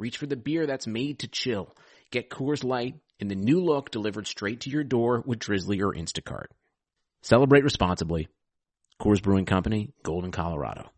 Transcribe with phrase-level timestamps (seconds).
[0.00, 1.76] reach for the beer that's made to chill.
[2.10, 5.92] Get Coors Light in the new look delivered straight to your door with Drizzly or
[5.92, 6.46] Instacart.
[7.22, 8.28] Celebrate responsibly.
[9.00, 10.90] Coors Brewing Company, Golden, Colorado.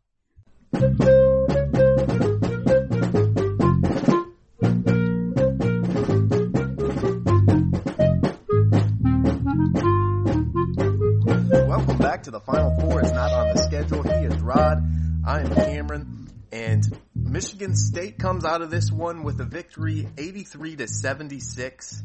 [11.69, 13.01] Welcome back to the Final Four.
[13.01, 14.03] It's not on the schedule.
[14.05, 14.83] He is Rod.
[15.27, 16.23] I am Cameron.
[16.53, 22.03] And Michigan State comes out of this one with a victory, 83 to 76.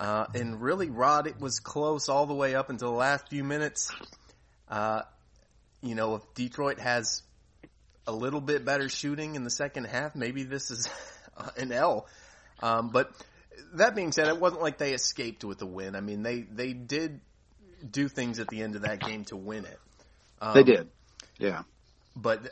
[0.00, 3.44] Uh, and really, Rod, it was close all the way up until the last few
[3.44, 3.92] minutes.
[4.68, 5.02] Uh,
[5.82, 7.22] you know, if Detroit has
[8.08, 10.88] a little bit better shooting in the second half, maybe this is
[11.56, 12.08] an L.
[12.60, 13.12] Um, but
[13.74, 15.94] that being said, it wasn't like they escaped with the win.
[15.94, 17.20] I mean, they, they did
[17.88, 19.78] do things at the end of that game to win it.
[20.40, 20.88] Um, they did.
[21.38, 21.62] Yeah.
[22.16, 22.50] But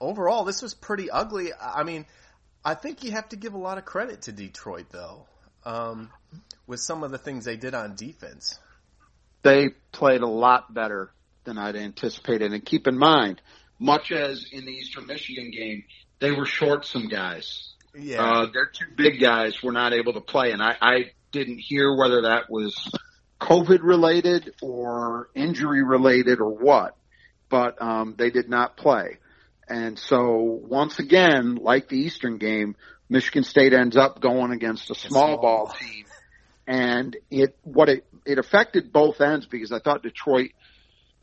[0.00, 1.50] overall, this was pretty ugly.
[1.60, 2.06] I mean,
[2.64, 5.26] I think you have to give a lot of credit to Detroit, though,
[5.64, 6.10] um,
[6.66, 8.58] with some of the things they did on defense.
[9.42, 11.10] They played a lot better
[11.44, 12.52] than I'd anticipated.
[12.52, 13.42] And keep in mind,
[13.78, 15.84] much as in the Eastern Michigan game,
[16.20, 17.74] they were short some guys.
[17.94, 18.22] Yeah.
[18.22, 21.94] Uh, their two big guys were not able to play, and I, I didn't hear
[21.94, 22.74] whether that was
[23.40, 26.96] COVID related or injury related or what,
[27.48, 29.18] but um, they did not play.
[29.68, 32.76] And so once again, like the Eastern game,
[33.08, 36.04] Michigan State ends up going against a small, ball team.
[36.66, 40.50] And it, what it, it affected both ends because I thought Detroit,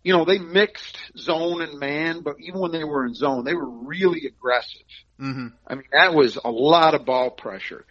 [0.04, 3.54] you know, they mixed zone and man, but even when they were in zone, they
[3.54, 4.82] were really aggressive.
[5.20, 5.48] Mm-hmm.
[5.68, 7.86] I mean, that was a lot of ball pressure.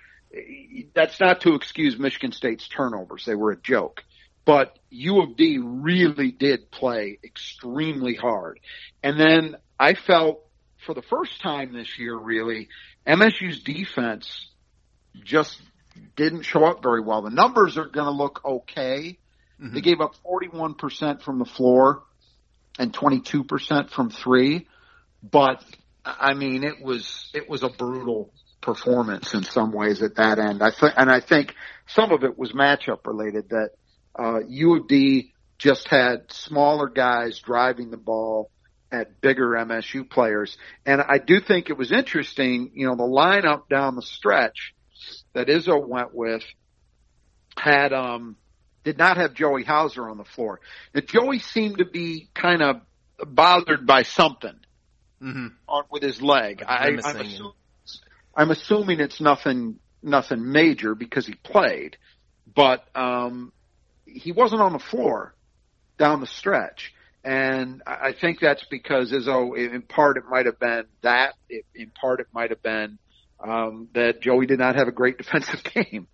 [0.95, 3.25] That's not to excuse Michigan State's turnovers.
[3.25, 4.05] They were a joke.
[4.45, 8.59] But U of D really did play extremely hard.
[9.03, 10.45] And then I felt
[10.85, 12.69] for the first time this year, really,
[13.07, 14.47] MSU's defense
[15.25, 15.59] just
[16.17, 17.23] didn't show up very well.
[17.23, 19.19] The numbers are going to look okay.
[19.59, 19.75] Mm-hmm.
[19.75, 22.03] They gave up 41% from the floor
[22.79, 24.69] and 22% from three,
[25.23, 25.65] but
[26.05, 30.63] I mean, it was, it was a brutal performance in some ways at that end.
[30.63, 31.55] I think, and I think
[31.87, 33.71] some of it was matchup related that,
[34.19, 38.51] uh, U of D just had smaller guys driving the ball
[38.93, 40.57] at bigger MSU players.
[40.85, 44.75] And I do think it was interesting, you know, the lineup down the stretch
[45.33, 46.43] that Izzo went with
[47.57, 48.37] had, um,
[48.83, 50.61] did not have Joey Hauser on the floor.
[50.95, 52.81] Now, Joey seemed to be kind of
[53.25, 54.59] bothered by something
[55.23, 55.49] mm-hmm.
[55.69, 56.63] on, with his leg.
[56.67, 57.53] I, I'm, assuming,
[58.35, 61.97] I'm assuming it's nothing, nothing major because he played,
[62.53, 63.53] but, um,
[64.07, 65.35] he wasn't on the floor
[65.99, 66.93] down the stretch.
[67.23, 71.35] And I think that's because Izzo, in part, it might have been that.
[71.75, 72.99] In part, it might have been
[73.39, 76.07] um, that Joey did not have a great defensive game,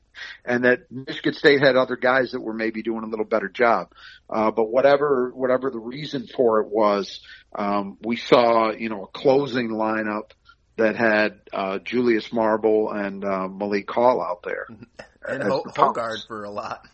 [0.44, 3.92] and that Michigan State had other guys that were maybe doing a little better job.
[4.28, 7.20] Uh, but whatever whatever the reason for it was,
[7.54, 10.30] um, we saw you know a closing lineup
[10.76, 14.66] that had uh, Julius Marble and uh, Malik Hall out there,
[15.28, 16.84] and Ho- Hoggard for a lot.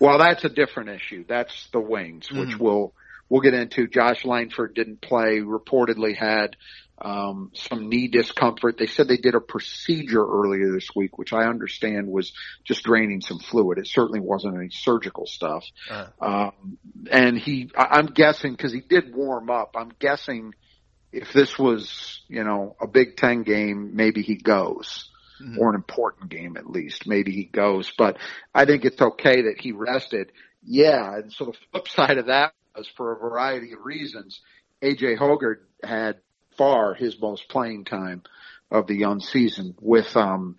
[0.00, 1.24] Well, that's a different issue.
[1.26, 2.64] That's the wings, which mm-hmm.
[2.64, 2.94] will
[3.34, 3.88] we'll get into.
[3.88, 6.54] Josh Langford didn't play, reportedly had
[7.02, 8.76] um, some knee discomfort.
[8.78, 12.32] They said they did a procedure earlier this week, which I understand was
[12.62, 13.78] just draining some fluid.
[13.78, 15.64] It certainly wasn't any surgical stuff.
[15.90, 16.06] Uh.
[16.20, 16.78] Um,
[17.10, 19.74] and he, I, I'm guessing because he did warm up.
[19.76, 20.54] I'm guessing
[21.10, 25.10] if this was, you know, a Big Ten game, maybe he goes.
[25.42, 25.58] Mm-hmm.
[25.58, 27.08] Or an important game at least.
[27.08, 28.18] Maybe he goes, but
[28.54, 30.30] I think it's okay that he rested.
[30.62, 31.16] Yeah.
[31.16, 32.52] And so the flip side of that
[32.96, 34.40] for a variety of reasons.
[34.82, 36.16] AJ Hoggard had
[36.56, 38.22] far his most playing time
[38.70, 40.56] of the young season with, um,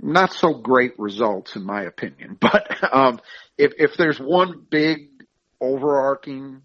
[0.00, 2.36] not so great results in my opinion.
[2.40, 3.20] But um,
[3.56, 5.08] if if there's one big
[5.60, 6.62] overarching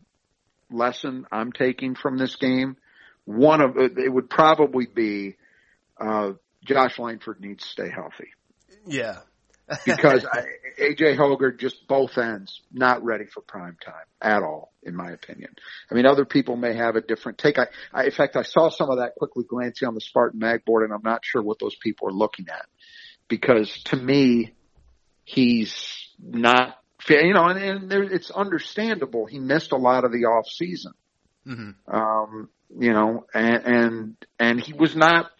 [0.71, 2.77] lesson I'm taking from this game,
[3.25, 5.35] one of it would probably be
[6.00, 6.31] uh,
[6.65, 8.30] Josh Langford needs to stay healthy.
[8.85, 9.19] Yeah.
[9.85, 10.43] Because I,
[10.79, 15.55] AJ Hoggard just both ends not ready for prime time at all, in my opinion.
[15.91, 17.59] I mean, other people may have a different take.
[17.59, 20.63] I, I in fact, I saw some of that quickly glancing on the Spartan Mag
[20.65, 22.65] board, and I'm not sure what those people are looking at
[23.27, 24.53] because to me,
[25.23, 26.77] he's not.
[27.09, 29.27] You know, and, and there, it's understandable.
[29.27, 30.93] He missed a lot of the off season.
[31.47, 31.95] Mm-hmm.
[31.95, 35.31] Um, you know, and, and and he was not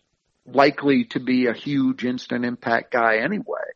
[0.45, 3.67] likely to be a huge instant impact guy anyway.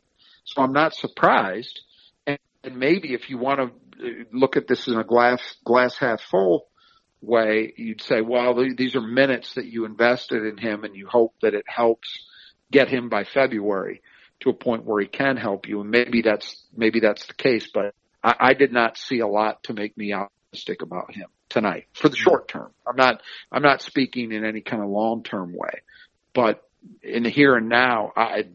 [0.44, 1.82] So I'm not surprised.
[2.26, 5.96] And, and maybe if you want to uh, look at this in a glass glass
[5.98, 6.68] half full
[7.22, 11.36] way, you'd say, well, these are minutes that you invested in him, and you hope
[11.42, 12.26] that it helps
[12.72, 14.02] get him by February
[14.40, 15.82] to a point where he can help you.
[15.82, 17.94] And maybe that's maybe that's the case, but
[18.24, 22.10] I, I did not see a lot to make me optimistic about him tonight for
[22.10, 22.72] the short term.
[22.88, 23.22] I'm not
[23.52, 25.82] I'm not speaking in any kind of long term way,
[26.34, 26.64] but
[27.04, 28.46] in the here and now, I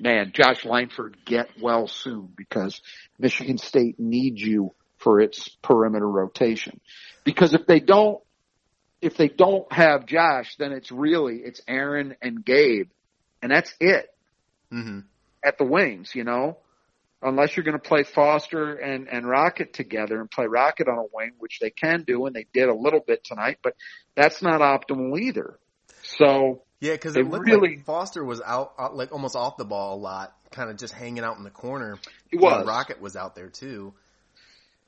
[0.00, 2.80] man, Josh Langford, get well soon because
[3.18, 6.80] Michigan State needs you for its perimeter rotation.
[7.24, 8.20] Because if they don't,
[9.00, 12.88] if they don't have Josh, then it's really it's Aaron and Gabe,
[13.42, 14.12] and that's it
[14.72, 15.00] mm-hmm.
[15.44, 16.14] at the wings.
[16.14, 16.58] You know,
[17.22, 21.06] unless you're going to play Foster and and Rocket together and play Rocket on a
[21.12, 23.74] wing, which they can do, and they did a little bit tonight, but
[24.14, 25.58] that's not optimal either.
[26.02, 29.66] So yeah, because it looked really, like Foster was out, out, like almost off the
[29.66, 31.98] ball a lot, kind of just hanging out in the corner.
[32.30, 32.66] He was.
[32.66, 33.92] Rocket was out there too.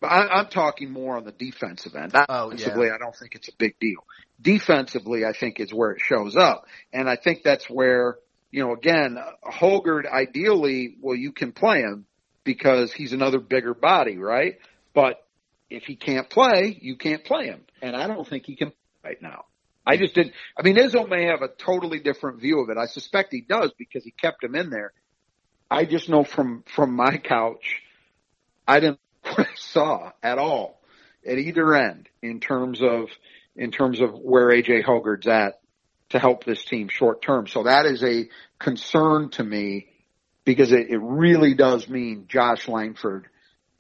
[0.00, 2.12] But I, am talking more on the defensive end.
[2.15, 2.94] Offensively, oh, yeah.
[2.94, 4.05] I don't think it's a big deal.
[4.41, 8.17] Defensively, I think is where it shows up, and I think that's where
[8.50, 12.06] you know again, Hoggard ideally, well, you can play him
[12.43, 14.56] because he's another bigger body, right?
[14.94, 15.25] But
[15.71, 18.73] if he can't play, you can't play him, and I don't think he can
[19.05, 19.44] right now.
[19.87, 20.32] I just didn't.
[20.56, 22.76] I mean, Izzo may have a totally different view of it.
[22.79, 24.93] I suspect he does because he kept him in there.
[25.70, 27.82] I just know from from my couch,
[28.67, 29.00] I didn't
[29.56, 30.81] saw at all
[31.26, 33.08] at either end in terms of
[33.56, 35.61] in terms of where AJ Hoggard's at
[36.11, 37.46] to help this team short term.
[37.46, 39.88] So that is a concern to me
[40.44, 43.26] because it, it really does mean Josh Langford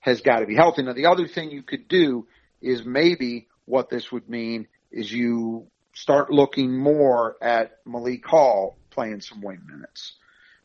[0.00, 0.82] has got to be healthy.
[0.82, 2.26] Now the other thing you could do
[2.60, 9.20] is maybe what this would mean is you start looking more at Malik Hall playing
[9.20, 10.12] some wing minutes.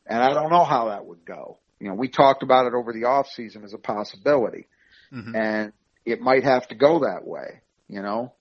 [0.06, 1.59] And I don't know how that would go.
[1.79, 4.68] You know, we talked about it over the off season as a possibility.
[5.13, 5.35] Mm-hmm.
[5.35, 5.74] And
[6.06, 8.33] it might have to go that way, you know.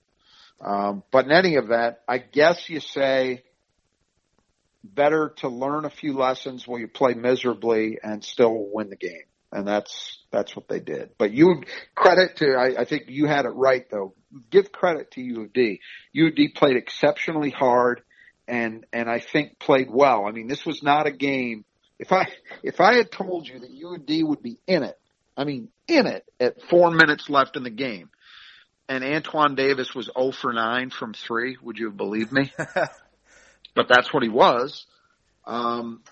[0.61, 3.43] Um, but in any event, I guess you say
[4.83, 9.25] better to learn a few lessons while you play miserably and still win the game.
[9.53, 11.11] And that's that's what they did.
[11.19, 11.63] But you
[11.95, 14.15] credit to I, I think you had it right though
[14.51, 15.81] give credit to U of D.
[16.13, 18.03] U of D played exceptionally hard
[18.49, 20.27] and and I think played well.
[20.27, 21.65] I mean, this was not a game.
[21.99, 22.27] If I
[22.63, 24.99] if I had told you that U of D would be in it,
[25.37, 28.11] I mean in it at four minutes left in the game,
[28.89, 32.53] and Antoine Davis was 0 for 9 from three, would you have believed me?
[33.75, 34.87] but that's what he was,
[35.45, 36.03] um,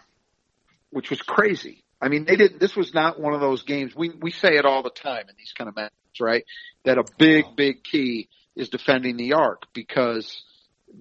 [0.90, 1.83] which was crazy.
[2.04, 2.60] I mean, they did.
[2.60, 3.94] This was not one of those games.
[3.96, 6.44] We we say it all the time in these kind of matches right?
[6.84, 10.42] That a big, big key is defending the arc because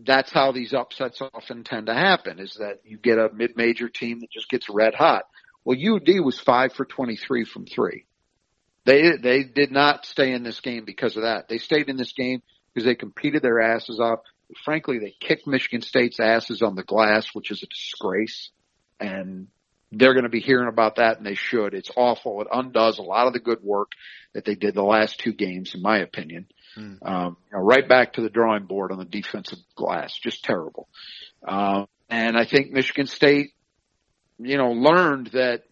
[0.05, 4.22] that's how these upsets often tend to happen is that you get a mid-major team
[4.22, 5.24] that just gets red hot.
[5.63, 8.05] Well, UD was five for 23 from three.
[8.86, 11.48] They, they did not stay in this game because of that.
[11.48, 12.41] They stayed in this game
[12.74, 14.19] because they competed their asses off.
[14.65, 18.50] Frankly, they kicked Michigan State's asses on the glass, which is a disgrace.
[19.00, 19.48] And
[19.93, 21.73] they're going to be hearing about that and they should.
[21.73, 22.41] It's awful.
[22.41, 23.91] It undoes a lot of the good work
[24.33, 26.47] that they did the last two games, in my opinion.
[26.77, 26.97] Mm.
[27.07, 30.17] Um, you know, right back to the drawing board on the defensive glass.
[30.17, 30.88] Just terrible.
[31.47, 33.51] Um, and I think Michigan State,
[34.39, 35.63] you know, learned that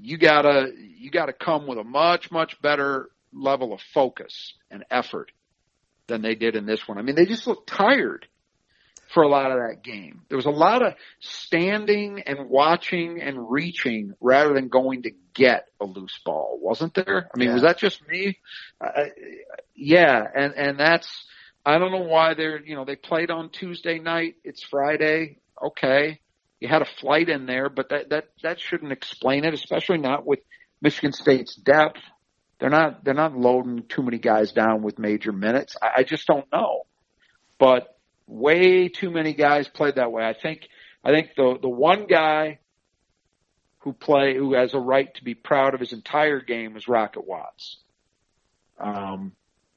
[0.00, 5.32] you gotta, you gotta come with a much, much better level of focus and effort
[6.06, 6.98] than they did in this one.
[6.98, 8.26] I mean, they just looked tired
[9.12, 10.22] for a lot of that game.
[10.28, 15.66] There was a lot of standing and watching and reaching rather than going to get
[15.80, 17.28] a loose ball, wasn't there?
[17.34, 17.54] I mean, yeah.
[17.54, 18.38] was that just me?
[18.80, 19.04] Uh,
[19.74, 21.08] yeah, and and that's
[21.64, 24.36] I don't know why they're you know they played on Tuesday night.
[24.44, 25.38] It's Friday.
[25.62, 26.20] Okay,
[26.60, 30.26] you had a flight in there, but that that that shouldn't explain it, especially not
[30.26, 30.40] with
[30.80, 32.00] Michigan State's depth.
[32.58, 35.76] They're not they're not loading too many guys down with major minutes.
[35.80, 36.82] I, I just don't know,
[37.58, 37.95] but
[38.26, 40.24] way too many guys played that way.
[40.24, 40.68] I think
[41.04, 42.58] I think the the one guy
[43.80, 47.26] who play who has a right to be proud of his entire game is Rocket
[47.26, 47.78] Watts.
[48.78, 49.32] Um,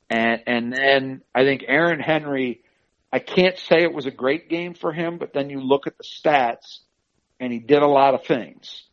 [0.10, 2.64] and and then I think Aaron Henry.
[3.12, 5.98] I can't say it was a great game for him, but then you look at
[5.98, 6.82] the stats,
[7.40, 8.84] and he did a lot of things.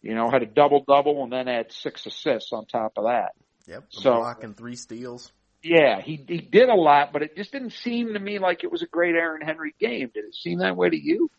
[0.00, 3.32] You know, had a double double and then had six assists on top of that.
[3.66, 3.84] Yep.
[3.90, 5.30] So- block and three steals.
[5.62, 8.72] Yeah, he he did a lot, but it just didn't seem to me like it
[8.72, 10.10] was a great Aaron Henry game.
[10.12, 11.30] Did it seem that way to you?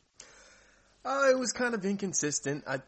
[1.03, 2.63] Uh, it was kind of inconsistent.
[2.67, 2.81] I,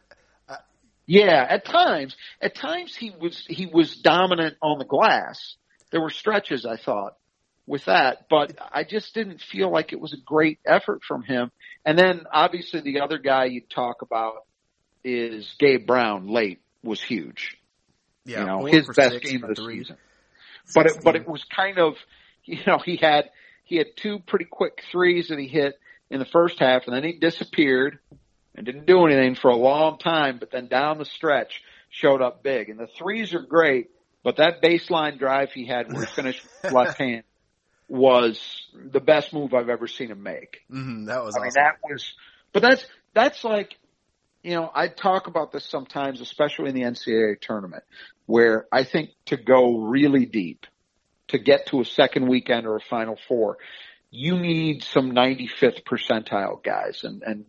[1.06, 2.16] Yeah, at times.
[2.42, 5.56] At times he was he was dominant on the glass.
[5.92, 7.16] There were stretches I thought
[7.66, 11.52] with that, but I just didn't feel like it was a great effort from him.
[11.86, 14.46] And then obviously the other guy you talk about
[15.04, 17.58] is Gabe Brown late was huge.
[18.26, 19.80] yeah, you know, his best game of the three.
[19.80, 19.98] season.
[20.74, 21.96] But it, but it was kind of,
[22.46, 23.30] you know, he had
[23.64, 25.76] he had two pretty quick threes that he hit
[26.10, 28.00] in the first half, and then he disappeared
[28.56, 30.38] and didn't do anything for a long time.
[30.40, 31.62] But then down the stretch,
[31.94, 32.70] showed up big.
[32.70, 33.90] And the threes are great,
[34.24, 36.42] but that baseline drive he had where he finished
[36.72, 37.24] left hand
[37.88, 40.62] was the best move I've ever seen him make.
[40.72, 41.44] Mhm, that was I awesome.
[41.44, 42.14] mean, that was,
[42.52, 43.76] but that's, that's like,
[44.42, 47.84] you know, I talk about this sometimes, especially in the NCAA tournament,
[48.26, 50.66] where I think to go really deep,
[51.30, 53.58] to get to a second weekend or a final four,
[54.12, 57.02] you need some 95th percentile guys.
[57.04, 57.46] And, and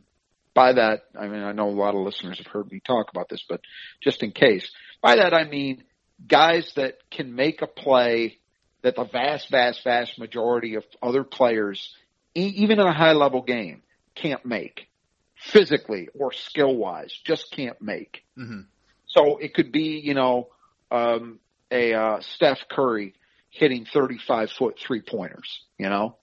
[0.54, 3.28] by that, I mean, I know a lot of listeners have heard me talk about
[3.28, 3.60] this, but
[4.00, 4.70] just in case,
[5.02, 5.84] by that I mean
[6.26, 8.38] guys that can make a play
[8.82, 11.94] that the vast, vast, vast majority of other players,
[12.34, 13.82] e- even in a high level game,
[14.14, 14.88] can't make
[15.36, 18.24] physically or skill wise, just can't make.
[18.38, 18.66] Mhm.
[19.06, 20.48] So it could be, you know,
[20.90, 21.38] um,
[21.70, 23.14] a uh, Steph Curry
[23.50, 26.16] hitting 35 foot three pointers, you know,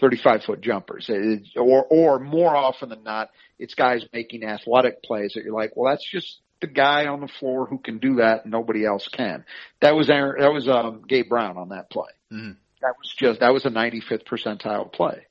[0.00, 5.32] 35 foot jumpers, It- or or more often than not, it's guys making athletic plays
[5.34, 8.42] that you're like, well, that's just the guy on the floor who can do that,
[8.44, 9.44] and nobody else can.
[9.80, 12.10] That was Aaron, that was um, Gabe Brown on that play.
[12.32, 12.56] Mhm.
[12.82, 15.26] That was just that was a 95th percentile play,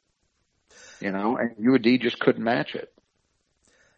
[1.01, 2.93] you know, and UAD just couldn't match it.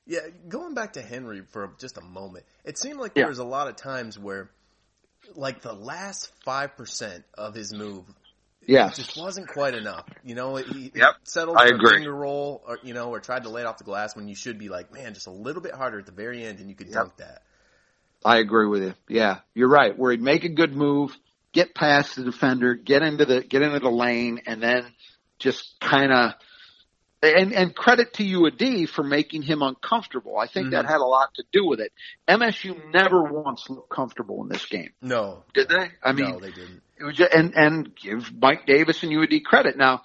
[0.07, 3.23] Yeah, going back to Henry for just a moment, it seemed like Yeah.
[3.23, 4.49] there was a lot of times where,
[5.35, 8.05] like the last five percent of his move,
[8.67, 10.05] Yeah, just wasn't quite enough.
[10.23, 11.97] You know, he Yep, settled I agree.
[11.97, 14.35] finger roll, or you know, or tried to lay it off the glass when you
[14.35, 16.75] should be like, man, just a little bit harder at the very end, and you
[16.75, 17.07] could Yep.
[17.07, 17.41] dunk that.
[18.23, 18.93] I agree with you.
[19.09, 19.97] Yeah, you're right.
[19.97, 21.17] Where he'd make a good move,
[21.53, 24.85] get past the defender, get into the get into the lane, and then
[25.39, 26.33] just kind of.
[27.23, 30.39] And, and credit to UAD for making him uncomfortable.
[30.39, 30.89] I think that Mhm.
[30.89, 31.91] had a lot to do with it.
[32.27, 35.91] MSU never once looked comfortable in this game, No, did they?
[36.03, 36.81] I mean, no, they didn't.
[36.99, 39.77] it was just, and and give Mike Davis and UAD credit.
[39.77, 40.01] Now,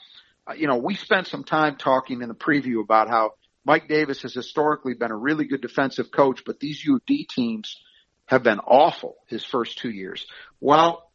[0.46, 3.32] uh, you know, we spent some time talking in the preview about how
[3.64, 7.80] Mike Davis has historically been a really good defensive coach, but these UAD teams
[8.26, 10.26] have been awful his first two years.
[10.61, 11.11] Well,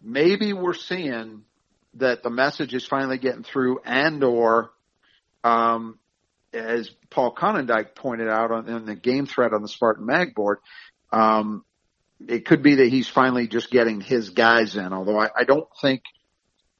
[0.00, 1.44] maybe we're seeing
[1.94, 4.70] that the message is finally getting through, and or
[5.44, 5.98] um,
[6.52, 10.58] as Paul Conendike pointed out on in the game thread on the Spartan Mag board,
[11.12, 11.64] um,
[12.28, 15.68] it could be that he's finally just getting his guys in, although I, I don't
[15.80, 16.02] think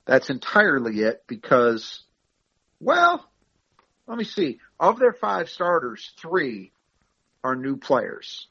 [0.06, 2.02] that's entirely it because,
[2.80, 3.24] well,
[4.06, 4.58] let me see.
[4.78, 6.72] Of their five starters, three
[7.44, 8.46] are new players.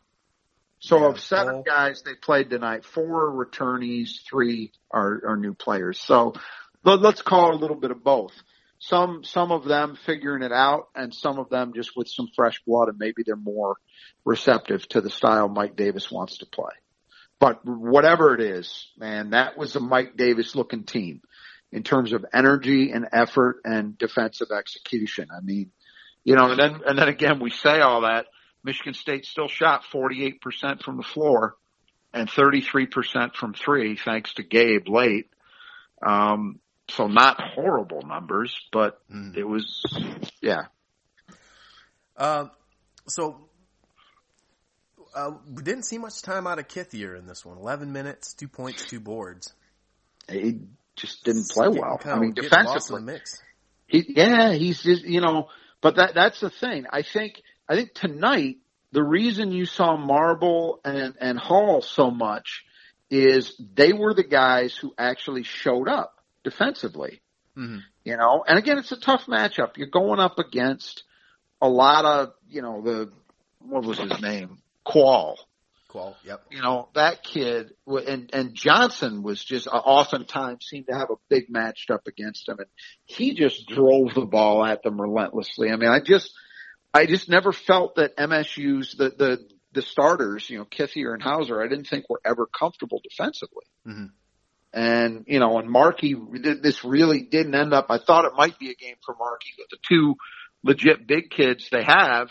[0.79, 5.37] So Yeah, of seven Paul- guys they played tonight, four are returnees, three are, are
[5.37, 5.99] new players.
[5.99, 6.33] So
[6.83, 8.33] let, let's call it a little bit of both.
[8.83, 12.59] Some some of them figuring it out, and some of them just with some fresh
[12.65, 13.75] blood, and maybe they're more
[14.25, 16.73] receptive to the style Mike Davis wants to play.
[17.39, 21.21] But whatever it is, man, that was a Mike Davis looking team
[21.71, 25.27] in terms of energy and effort and defensive execution.
[25.31, 25.71] I mean,
[26.23, 28.25] you know, and then and then again we say all that.
[28.63, 31.55] Michigan State still shot 48% from the floor
[32.13, 35.29] and 33% from three, thanks to Gabe late.
[36.05, 36.59] Um,
[36.95, 39.35] so not horrible numbers, but Mm.
[39.35, 39.83] it was,
[40.41, 40.65] yeah.
[42.15, 42.47] Uh,
[43.07, 43.49] so
[45.15, 47.57] uh, we didn't see much time out of Kithier in this one.
[47.57, 49.53] Eleven minutes, two points, two boards.
[50.29, 50.59] He
[50.95, 51.99] just didn't play Getting well.
[52.05, 53.41] I mean, getting lost in defensively, mix.
[53.87, 55.49] He, yeah, he's just, you know,
[55.81, 56.85] but that, that's the thing.
[56.89, 58.57] I think, I think tonight,
[58.91, 62.63] the reason you saw Marble and, and Hall so much
[63.09, 67.21] is they were the guys who actually showed up defensively,
[67.55, 69.77] hmm you know, and again, it's a tough matchup.
[69.77, 71.03] You're going up against
[71.61, 73.11] a lot of, you know, the,
[73.59, 74.57] what was his name?
[74.87, 75.35] Kuol
[75.91, 76.43] Kuol, yep.
[76.49, 81.15] you know that kid and and Johnson was just uh, oftentimes seemed to have a
[81.29, 82.67] big matched up against him, and
[83.05, 85.69] he just drove the ball at them relentlessly.
[85.69, 86.31] I mean, I just
[86.93, 91.61] I just never felt that MSU's the the the starters, you know, Kithier and Hauser,
[91.61, 93.65] I didn't think were ever comfortable defensively.
[93.87, 94.05] Mm-hmm.
[94.73, 98.69] And, you know, and Markey, this really didn't end up, I thought it might be
[98.69, 100.15] a game for Markey, but the two
[100.63, 102.29] legit big kids they have,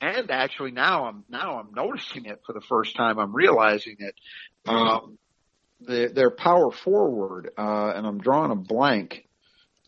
[0.00, 3.18] and actually now I'm, now I'm noticing it for the first time.
[3.18, 4.14] I'm realizing it.
[4.66, 5.18] Um,
[5.80, 9.26] the, their power forward, uh, and I'm drawing a blank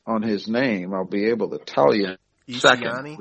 [0.07, 0.93] on his name.
[0.93, 2.17] I'll be able to tell you.
[2.49, 2.61] Isiani?
[2.61, 3.17] Second.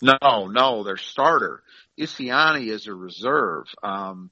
[0.00, 1.62] No, no, their starter.
[1.98, 3.66] Isiani is a reserve.
[3.82, 4.30] Um,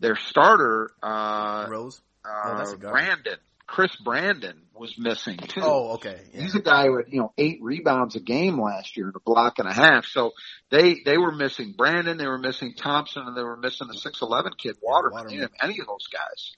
[0.00, 2.00] their starter, uh, Rose?
[2.26, 2.74] Uh, that's.
[2.74, 5.60] Brandon, Chris Brandon was missing too.
[5.62, 6.20] Oh, okay.
[6.32, 6.42] Yeah.
[6.42, 9.58] He's a guy with you know eight rebounds a game last year and a block
[9.58, 10.06] and a half.
[10.06, 10.32] So
[10.70, 14.22] they they were missing Brandon, they were missing Thompson, and they were missing the six
[14.22, 15.24] eleven kid Waterman.
[15.26, 16.52] They didn't have any of those guys.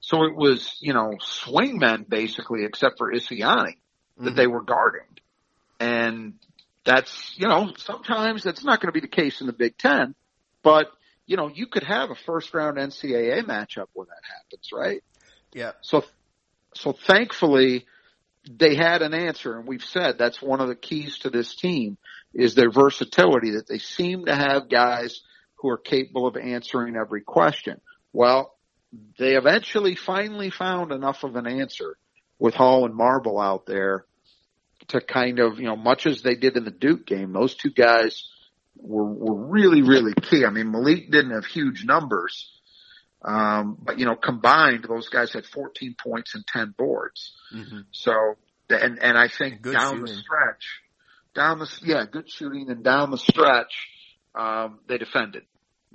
[0.00, 3.74] So it was you know swingmen basically, except for Isiani
[4.18, 4.36] that Mhm.
[4.36, 5.08] they were guarding,
[5.80, 6.34] and
[6.84, 10.14] that's you know sometimes that's not going to be the case in the Big Ten,
[10.62, 10.86] but
[11.26, 15.02] you know you could have a first round NCAA matchup where that happens, right?
[15.52, 15.72] Yeah.
[15.82, 16.04] So,
[16.74, 17.86] so thankfully
[18.50, 21.96] they had an answer and we've said that's one of the keys to this team
[22.34, 25.20] is their versatility that they seem to have guys
[25.56, 27.80] who are capable of answering every question.
[28.12, 28.54] Well,
[29.18, 31.96] they eventually finally found enough of an answer
[32.38, 34.04] with Hall and Marble out there
[34.88, 37.70] to kind of, you know, much as they did in the Duke game, those two
[37.70, 38.28] guys
[38.76, 40.44] were, were really, really key.
[40.44, 42.50] I mean, Malik didn't have huge numbers,
[43.22, 47.32] um, but you know, combined, those guys had 14 points and 10 boards.
[47.54, 47.80] Mm-hmm.
[47.92, 48.12] So,
[48.68, 50.80] and, and I think Good down the stretch,
[51.34, 53.88] down the, yeah, good shooting and down the stretch,
[54.34, 55.42] um, they defended.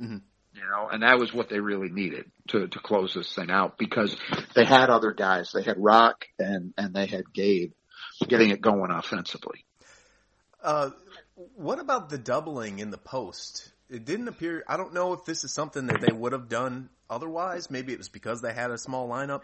[0.02, 0.22] Mhm.
[0.54, 3.78] You know, and that was what they really needed to, to close this thing out
[3.78, 4.18] because
[4.56, 5.52] they had other guys.
[5.54, 7.72] They had Rock and, and they had Gabe
[8.28, 9.64] getting it going offensively.
[10.62, 10.90] Uh,
[11.56, 13.72] what about the doubling in the post?
[13.90, 14.64] It didn't appear.
[14.68, 17.72] I don't know if this is something that they would have done otherwise.
[17.72, 19.42] Maybe it was because they had a small lineup.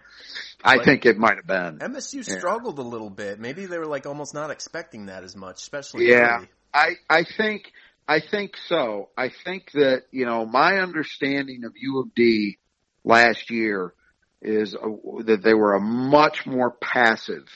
[0.63, 1.79] I think it might have been.
[1.79, 2.37] MSU Yeah.
[2.37, 3.39] struggled a little bit.
[3.39, 6.37] Maybe they were like almost not expecting that as much, especially Yeah.
[6.37, 6.49] early.
[6.73, 7.71] I, I think,
[8.07, 9.09] I think so.
[9.17, 12.57] I think that, you know, my understanding of U of D
[13.03, 13.93] last year
[14.41, 17.47] is uh that they were a much more passive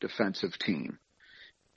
[0.00, 0.98] defensive team.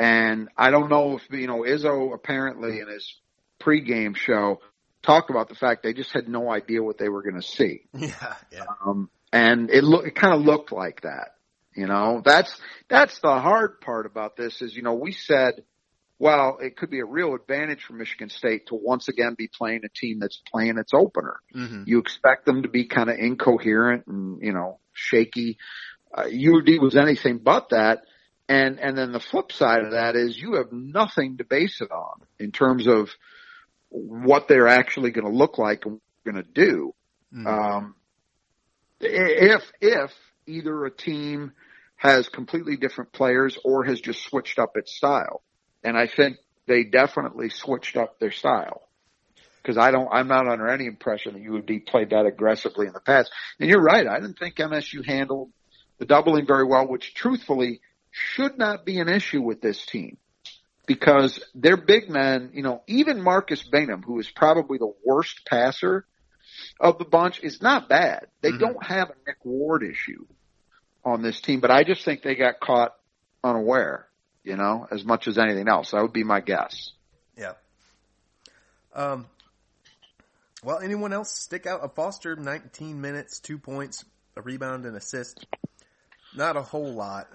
[0.04, 3.16] And I don't know if, you know, Izzo apparently in his
[3.62, 4.60] pregame show
[5.02, 7.84] talked about the fact they just had no idea what they were going to see.
[7.98, 8.66] Yeah, yeah.
[8.86, 11.36] Um, and it look, it kind of looked like that.
[11.74, 12.54] You know, that's,
[12.90, 15.64] that's the hard part about this is, you know, we said,
[16.20, 19.82] well, it could be a real advantage for Michigan State to once again be playing
[19.86, 21.40] a team that's playing its opener.
[21.54, 25.58] hmm You expect them to be kind of incoherent and, you know, shaky.
[26.14, 28.04] Uh, UD was anything but that.
[28.50, 31.92] And, and then the flip side of that is you have nothing to base it
[31.92, 33.10] on in terms of
[33.90, 36.94] what they're actually going to look like and what they're going to do.
[37.34, 37.48] Mhm.
[37.48, 37.96] Um,
[39.00, 40.14] if if
[40.46, 41.54] either a team
[41.96, 45.42] has completely different players or has just switched up its style,
[45.84, 48.88] and I think they definitely switched up their style
[49.62, 53.00] because I don't, I'm not under any impression that UD played that aggressively in the
[53.00, 53.32] past.
[53.60, 55.52] And you're right, I didn't think MSU handled
[56.00, 57.80] the doubling very well, which truthfully
[58.14, 60.18] should not be an issue with this team
[60.86, 66.06] because their big men, you know, even Marcus Bingham, who is probably the worst passer
[66.80, 68.28] of the bunch, is not bad.
[68.42, 68.60] They Mhm.
[68.60, 70.28] don't have a Nick Ward issue
[71.04, 72.96] on this team, but I just think they got caught
[73.44, 74.08] unaware,
[74.44, 75.92] you know, as much as anything else.
[75.92, 76.92] That would be my guess.
[77.36, 77.54] Yeah.
[78.94, 79.28] Um.
[80.64, 81.84] Well, anyone else stick out?
[81.84, 85.46] A Foster, 19 minutes, two points, a rebound, and assist.
[86.36, 87.28] Not a whole lot.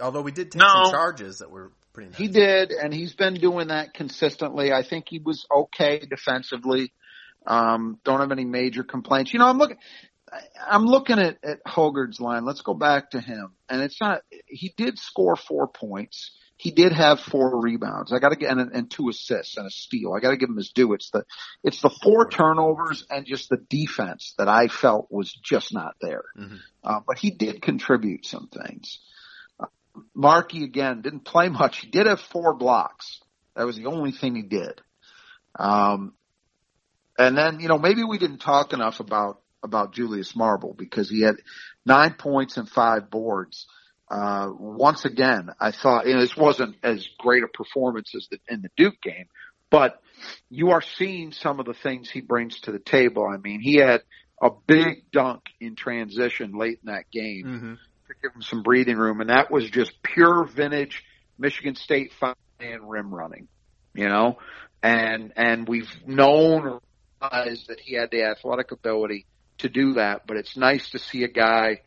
[0.00, 0.84] Although we did take No.
[0.84, 2.18] some charges that were pretty nice.
[2.18, 4.72] He did, and he's been doing that consistently.
[4.72, 6.92] I think he was okay defensively.
[7.46, 9.32] Um, don't have any major complaints.
[9.32, 9.78] You know, I'm looking,
[10.32, 12.44] I- I'm looking at, at Hoggard's line.
[12.44, 13.52] Let's go back to him.
[13.68, 16.30] And it's not, he did score four points.
[16.56, 18.12] He did have four rebounds.
[18.12, 20.12] I gotta get, and, and two assists and a steal.
[20.16, 20.92] I gotta give him his due.
[20.92, 21.24] It's the,
[21.64, 26.22] it's the four turnovers and just the defense that I felt was just not there.
[26.38, 26.58] Mhm.
[26.84, 29.00] Uh, but he did contribute some things.
[30.14, 31.78] Markey again didn't play much.
[31.78, 33.20] He did have four blocks.
[33.56, 34.80] That was the only thing he did.
[35.58, 36.14] Um,
[37.18, 41.20] and then, you know, maybe we didn't talk enough about, about Julius Marble because he
[41.22, 41.36] had
[41.84, 43.66] nine points and five boards.
[44.10, 48.38] Uh, once again, I thought, you know, this wasn't as great a performance as the,
[48.48, 49.26] in the Duke game,
[49.70, 50.02] but
[50.50, 53.26] you are seeing some of the things he brings to the table.
[53.26, 54.02] I mean, he had
[54.42, 57.76] a big dunk in transition late in that game Mhm.
[57.76, 57.78] to
[58.22, 61.04] give him some breathing room, and that was just pure vintage
[61.38, 63.48] Michigan State five man rim running,
[63.94, 64.38] you know,
[64.82, 66.80] and and we've known
[67.22, 69.26] realized that he had the athletic ability
[69.58, 71.80] to do that, but it's nice to see a guy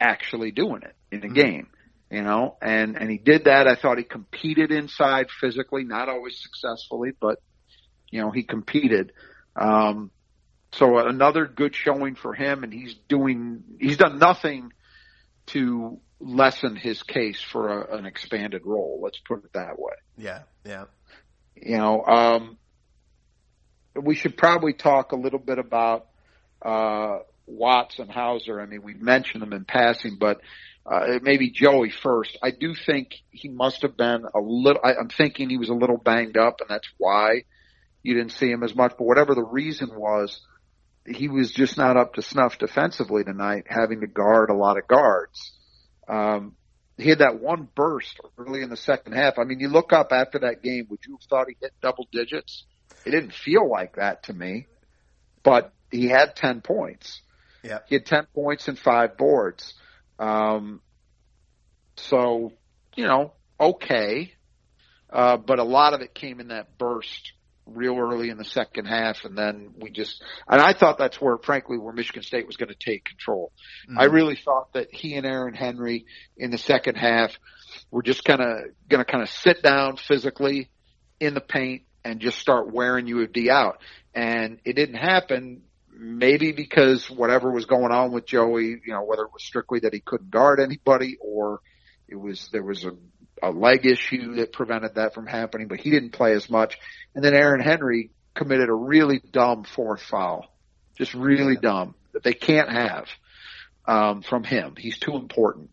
[0.00, 1.34] actually doing it in a mm-hmm.
[1.34, 1.68] game,
[2.10, 3.66] you know, and, and he did that.
[3.66, 7.40] I thought he competed inside physically, not always successfully, but,
[8.10, 9.12] you know, he competed.
[9.54, 10.10] Um,
[10.72, 14.72] so another good showing for him and he's doing, he's done nothing
[15.46, 19.00] to lessen his case for a, an expanded role.
[19.02, 19.94] Let's put it that way.
[20.16, 20.42] Yeah.
[20.64, 20.84] Yeah.
[21.54, 22.58] You know, um,
[23.94, 26.06] we should probably talk a little bit about,
[26.62, 28.60] uh, Watts and Hauser.
[28.60, 30.40] I mean, we mentioned them in passing, but
[30.84, 32.36] uh, maybe Joey first.
[32.42, 34.80] I do think he must have been a little.
[34.84, 37.42] I, I'm thinking he was a little banged up, and that's why
[38.02, 38.94] you didn't see him as much.
[38.98, 40.40] But whatever the reason was,
[41.08, 44.86] he was just not up to snuff defensively tonight, having to guard a lot of
[44.86, 45.52] guards.
[46.08, 46.56] Um,
[46.96, 49.38] he had that one burst early in the second half.
[49.38, 52.06] I mean, you look up after that game, would you have thought he hit double
[52.10, 52.64] digits?
[53.04, 54.66] It didn't feel like that to me,
[55.42, 57.20] but he had 10 points.
[57.62, 57.80] Yeah.
[57.86, 59.74] He had 10 points and five boards.
[60.18, 60.80] Um,
[61.96, 62.52] so,
[62.94, 64.32] you know, okay.
[65.10, 67.32] Uh, but a lot of it came in that burst
[67.66, 71.36] real early in the second half, and then we just and I thought that's where,
[71.38, 73.52] frankly, where Michigan State was going to take control.
[73.88, 73.98] Mm-hmm.
[73.98, 77.36] I really thought that he and Aaron Henry in the second half
[77.90, 80.70] were just kind of going to kind of sit down physically
[81.20, 83.80] in the paint and just start wearing U of D out.
[84.14, 85.62] And it didn't happen.
[85.98, 89.94] Maybe because whatever was going on with Joey, you know, whether it was strictly that
[89.94, 91.60] he couldn't guard anybody or
[92.06, 92.92] it was there was a
[93.42, 96.78] a leg issue that prevented that from happening, but he didn't play as much.
[97.14, 100.46] And then Aaron Henry committed a really dumb fourth foul,
[100.96, 101.60] just really yeah.
[101.60, 103.08] dumb that they can't have
[103.86, 104.74] um, from him.
[104.76, 105.70] He's too important.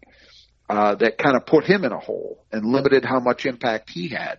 [0.70, 4.08] Uh, that kind of put him in a hole and limited how much impact he
[4.08, 4.38] had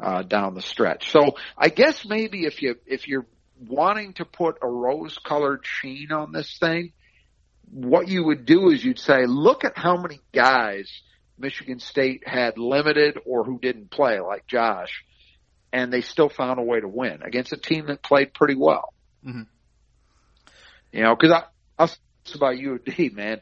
[0.00, 1.10] uh, down the stretch.
[1.12, 3.26] So I guess maybe if you if you're
[3.68, 6.92] wanting to put a rose-colored sheen on this thing,
[7.70, 10.90] what you would do is you'd say, look at how many guys
[11.40, 15.04] Michigan State had limited or who didn't play, like Josh,
[15.72, 18.92] and they still found a way to win against a team that played pretty well.
[19.26, 19.42] Mm-hmm.
[20.92, 21.42] You know, because I,
[21.78, 21.98] I'll say
[22.34, 23.40] about UD, man.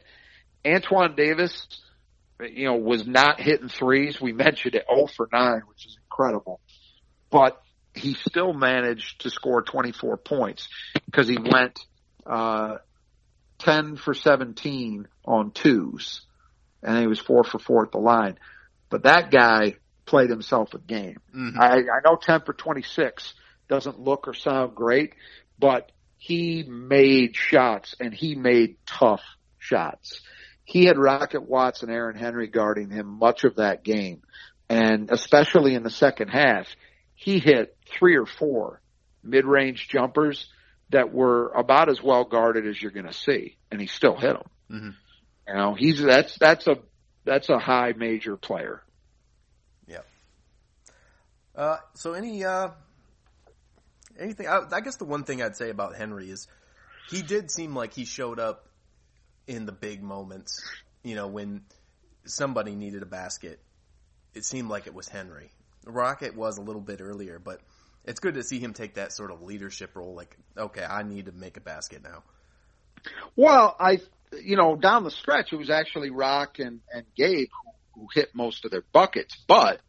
[0.65, 1.67] Antoine Davis,
[2.39, 4.19] you know, was not hitting threes.
[4.21, 6.59] We mentioned it 0 for 9, which is incredible.
[7.29, 7.61] But
[7.95, 10.67] he still managed to score 24 points
[11.05, 11.79] because he went,
[12.25, 12.77] uh,
[13.59, 16.21] 10 for 17 on twos
[16.83, 18.37] and he was four for four at the line.
[18.89, 21.17] But that guy played himself a game.
[21.35, 21.59] Mm-hmm.
[21.59, 23.33] I, I know 10 for 26
[23.67, 25.13] doesn't look or sound great,
[25.59, 29.21] but he made shots and he made tough
[29.59, 30.21] shots.
[30.63, 34.21] He had Rocket Watts and Aaron Henry guarding him much of that game.
[34.69, 36.67] And especially in the second half,
[37.15, 38.81] he hit three or four
[39.23, 40.47] mid-range jumpers
[40.89, 44.33] that were about as well guarded as you're going to see, and he still hit
[44.33, 44.49] them.
[44.71, 44.89] Mm-hmm.
[45.49, 46.77] You know, he's that's that's a
[47.25, 48.83] that's a high major player.
[49.87, 50.01] Yeah.
[51.55, 52.69] Uh, so any uh,
[54.19, 54.47] anything?
[54.47, 56.47] I, I guess the one thing I'd say about Henry is
[57.09, 58.67] he did seem like he showed up
[59.47, 60.61] in the big moments.
[61.03, 61.61] You know, when
[62.25, 63.59] somebody needed a basket,
[64.35, 65.49] it seemed like it was Henry.
[65.87, 67.59] Rocket was a little bit earlier, but
[68.05, 70.13] it's good to see him take that sort of leadership role.
[70.13, 72.21] Like, okay, I need to make a basket now.
[73.35, 73.99] Well, I
[74.31, 77.49] you know, down the stretch, it was actually Rock and, and Gabe
[77.95, 79.35] who, who hit most of their buckets.
[79.47, 79.81] But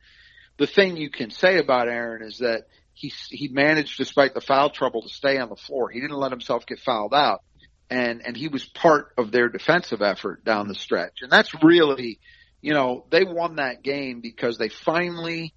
[0.59, 4.71] the thing you can say about Aaron is that he, he managed, despite the foul
[4.71, 5.91] trouble, to stay on the floor.
[5.91, 7.43] He didn't let himself get fouled out.
[7.89, 11.19] And, and he was part of their defensive effort down the stretch.
[11.23, 12.21] And that's really,
[12.61, 15.55] you know, they won that game because they finally,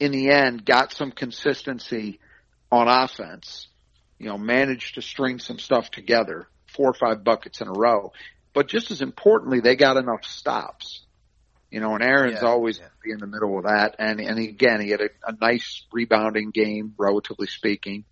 [0.00, 2.18] in the end, got some consistency
[2.72, 3.68] on offense,
[4.18, 8.12] you know, managed to string some stuff together four or five buckets in a row.
[8.54, 11.04] But just as importantly, they got enough stops.
[11.70, 13.12] You know, and Aaron's yeah, always yeah.
[13.12, 13.96] in the middle of that.
[13.98, 18.04] And and again, he had a, a nice rebounding game, relatively speaking.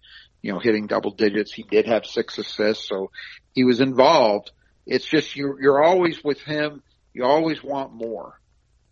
[0.43, 1.55] You know, hitting double digits.
[1.55, 3.11] He did have six assists, so
[3.55, 4.51] he was involved.
[4.85, 6.83] It's just you're you're always with him.
[7.15, 8.39] You always want more.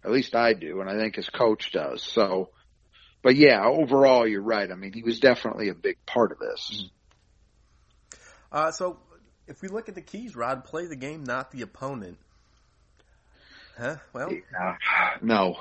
[0.02, 2.02] At least I do, and I think his coach does.
[2.02, 2.50] So,
[3.22, 4.70] but yeah, overall, you're right.
[4.70, 6.70] I mean, he was definitely a big part of this.
[6.72, 6.88] Mm-hmm.
[8.50, 8.98] Uh, so
[9.46, 12.18] if we look at the keys, Rod, play the game, not the opponent.
[13.78, 13.96] Huh?
[14.12, 14.30] Well,
[15.20, 15.56] no,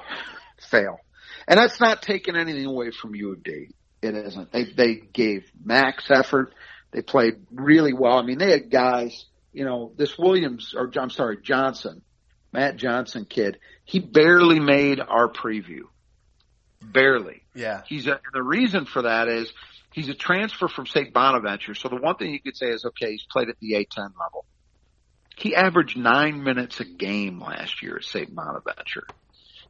[0.69, 0.99] fail.
[1.47, 3.69] And that's not taking anything away from U of D.
[4.01, 4.51] It isn't.
[4.51, 6.53] They they gave max effort.
[6.91, 8.17] They played really well.
[8.17, 9.25] I mean, they had guys.
[9.51, 12.01] You know, this Williams or I'm sorry, Johnson,
[12.51, 13.59] Matt Johnson kid.
[13.85, 15.83] He barely made our preview.
[16.81, 17.43] Barely.
[17.55, 17.81] Yeah.
[17.87, 19.51] He's a, the reason for that is
[19.93, 21.13] He's a transfer from St.
[21.13, 21.75] Bonaventure.
[21.75, 24.45] So the one thing you could say is, okay, he's played at the A10 level.
[25.35, 28.33] He averaged nine minutes a game last year at St.
[28.33, 29.05] Bonaventure.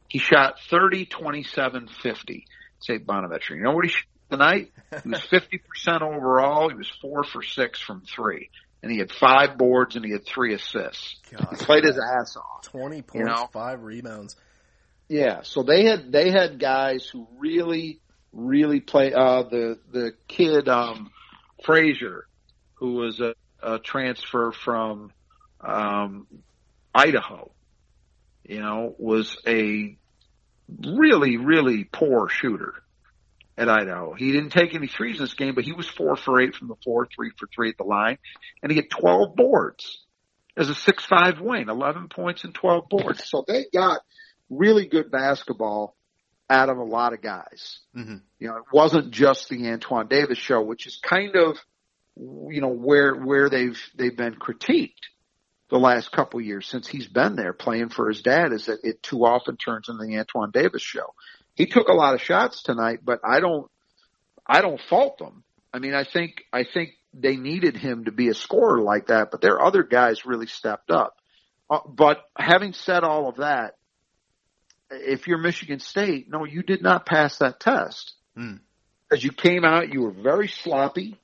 [0.08, 2.46] He shot 30, 27, 50.
[2.80, 3.06] St.
[3.06, 3.56] Bonaventure.
[3.56, 4.72] You know what he shot tonight?
[5.02, 6.68] He was 50% overall.
[6.68, 8.50] He was four for six from three.
[8.82, 11.16] And he had five boards and he had three assists.
[11.30, 12.62] God, he played his ass off.
[12.62, 13.48] 20 points, You know?
[13.52, 14.36] five rebounds.
[15.08, 18.00] Yeah, so they had they had guys who really
[18.34, 19.12] really play.
[19.12, 21.10] Uh, the the kid um,
[21.64, 22.26] Frazier,
[22.74, 25.12] who was a, a transfer from
[25.60, 26.26] um,
[26.94, 27.50] Idaho,
[28.44, 29.96] you know, was a
[30.68, 32.74] really really poor shooter
[33.56, 34.14] at Idaho.
[34.14, 36.68] He didn't take any threes in this game, but he was four for eight from
[36.68, 38.18] the floor, three for three at the line,
[38.62, 40.02] and he had twelve boards
[40.56, 43.22] as a six five wing, eleven points and twelve boards.
[43.28, 44.00] So they got
[44.50, 45.96] really good basketball
[46.50, 47.78] out of a lot of guys.
[47.96, 48.16] Mm-hmm.
[48.38, 51.58] You know, it wasn't just the Antoine Davis show, which is kind of,
[52.16, 55.08] you know, where, where they've, they've been critiqued
[55.70, 58.80] the last couple of years since he's been there playing for his dad is that
[58.84, 61.14] it too often turns into the Antoine Davis show.
[61.54, 63.70] He took a lot of shots tonight, but I don't,
[64.46, 65.42] I don't fault them.
[65.72, 69.30] I mean, I think, I think they needed him to be a scorer like that,
[69.30, 71.16] but there are other guys really stepped up.
[71.70, 73.76] Uh, but having said all of that,
[74.90, 78.14] if you're Michigan State, no, you did not pass that test.
[78.36, 78.56] Hmm.
[79.12, 81.18] As you came out, you were very sloppy.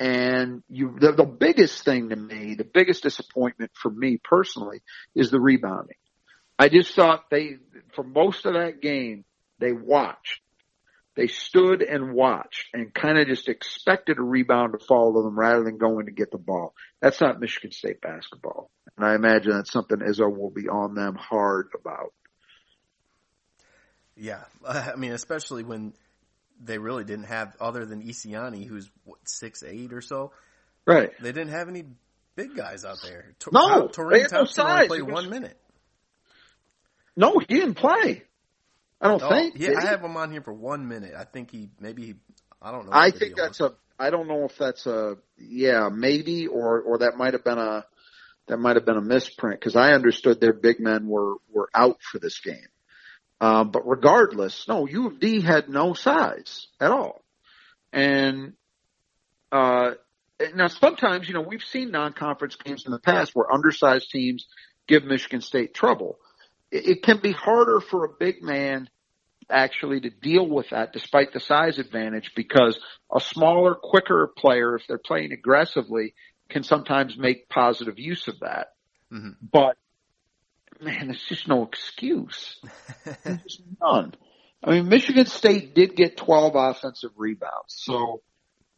[0.00, 4.82] And you, the, the biggest thing to me, the biggest disappointment for me personally
[5.14, 5.96] is the rebounding.
[6.58, 7.56] I just thought they,
[7.94, 9.24] for most of that game,
[9.60, 10.40] they watched.
[11.16, 15.38] They stood and watched and kind of just expected a rebound to fall to them
[15.38, 16.74] rather than going to get the ball.
[17.00, 18.70] That's not Michigan State basketball.
[18.96, 22.12] And I imagine that's something Izzo will be on them hard about.
[24.16, 25.92] Yeah, I mean, especially when
[26.62, 30.32] they really didn't have, other than Isiani, who's what six eight or so,
[30.86, 31.10] Right.
[31.20, 31.84] they didn't have any
[32.36, 33.34] big guys out there.
[33.38, 35.58] Tor- No, Torian had no Thompson only played was- one minute.
[37.16, 38.22] No, he didn't play.
[39.00, 39.54] I don't Oh, think.
[39.58, 39.86] yeah, I he?
[39.86, 41.14] have him on here for one minute.
[41.16, 42.14] I think he maybe he,
[42.62, 42.92] I don't know.
[42.92, 43.74] I think that's a.
[43.98, 45.16] I don't know if that's a.
[45.38, 47.84] Yeah, maybe, or or that might have been a.
[48.46, 52.02] That might have been a misprint because I understood their big men were were out
[52.02, 52.66] for this game.
[53.44, 57.22] Um, but regardless, no, U of D had no size at all,
[57.92, 58.54] and
[59.52, 59.90] uh,
[60.54, 64.46] now sometimes you know we've seen non-conference games in the past where undersized teams
[64.88, 66.18] give Michigan State trouble.
[66.70, 68.88] It, it can be harder for a big man
[69.50, 72.80] actually to deal with that despite the size advantage because
[73.14, 76.14] a smaller, quicker player, if they're playing aggressively,
[76.48, 78.68] can sometimes make positive use of that.
[79.12, 79.36] Mhm.
[79.42, 79.76] But
[80.80, 82.60] man, it's just no excuse.
[83.24, 84.14] There's none.
[84.62, 88.22] I mean, Michigan State did get 12 offensive rebounds, so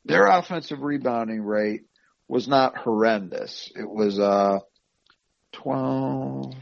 [0.05, 1.83] their offensive rebounding rate
[2.29, 3.71] was not horrendous.
[3.77, 4.59] It was, uh,
[5.53, 6.55] 12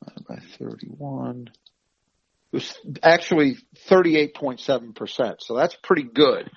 [0.00, 1.48] divided by 31.
[2.52, 3.56] It was actually
[3.88, 6.50] 38.7%, so that's pretty good.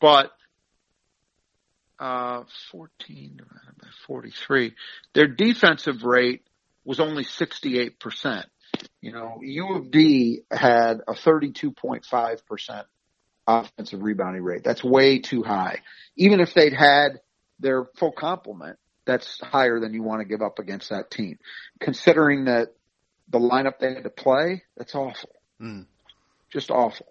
[0.00, 0.30] But,
[1.98, 4.74] uh, 14 divided by 43.
[5.14, 6.42] Their defensive rate
[6.86, 8.44] was only 68%.
[9.00, 12.84] You know, U of D had a 32.5%
[13.46, 14.62] offensive rebounding rate.
[14.64, 15.80] That's way too high.
[16.16, 17.20] Even if they'd had
[17.58, 21.38] their full complement, that's higher than you want to give up against that team.
[21.80, 22.74] Considering that
[23.28, 25.30] the lineup they had to play, that's awful.
[25.60, 25.86] Mm.
[26.52, 27.06] Just awful.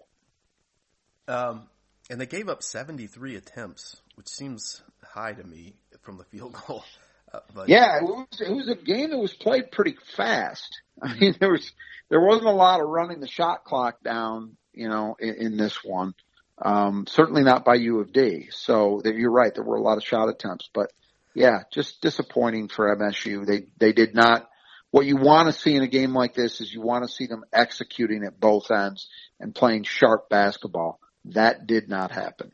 [1.28, 1.68] Um,
[2.08, 6.84] and they gave up 73 attempts, which seems high to me from the field goal.
[7.32, 10.80] Uh, but Yeah, it was, it was a game that was played pretty fast.
[11.02, 11.72] I mean, there was
[12.08, 15.82] there wasn't a lot of running the shot clock down, you know, in, in this
[15.84, 16.14] one.
[16.58, 18.48] Um, certainly not by U of D.
[18.50, 20.90] So that you're right, there were a lot of shot attempts, but
[21.34, 23.46] yeah, just disappointing for MSU.
[23.46, 24.48] They they did not.
[24.90, 27.26] What you want to see in a game like this is you want to see
[27.26, 29.08] them executing at both ends
[29.38, 30.98] and playing sharp basketball.
[31.26, 32.52] That did not happen.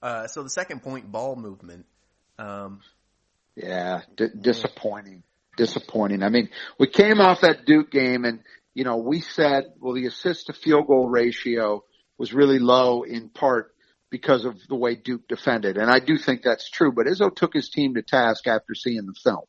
[0.00, 1.84] Uh, so the second point, ball movement.
[2.38, 2.80] Um,
[3.58, 5.24] Yeah, d- disappointing.
[5.56, 6.22] Disappointing.
[6.22, 8.40] I mean, we came off that Duke game and,
[8.72, 11.82] you know, we said, well, the assist to field goal ratio
[12.18, 13.74] was really low in part
[14.10, 15.76] because of the way Duke defended.
[15.76, 19.06] And I do think that's true, but Izzo took his team to task after seeing
[19.06, 19.44] the film.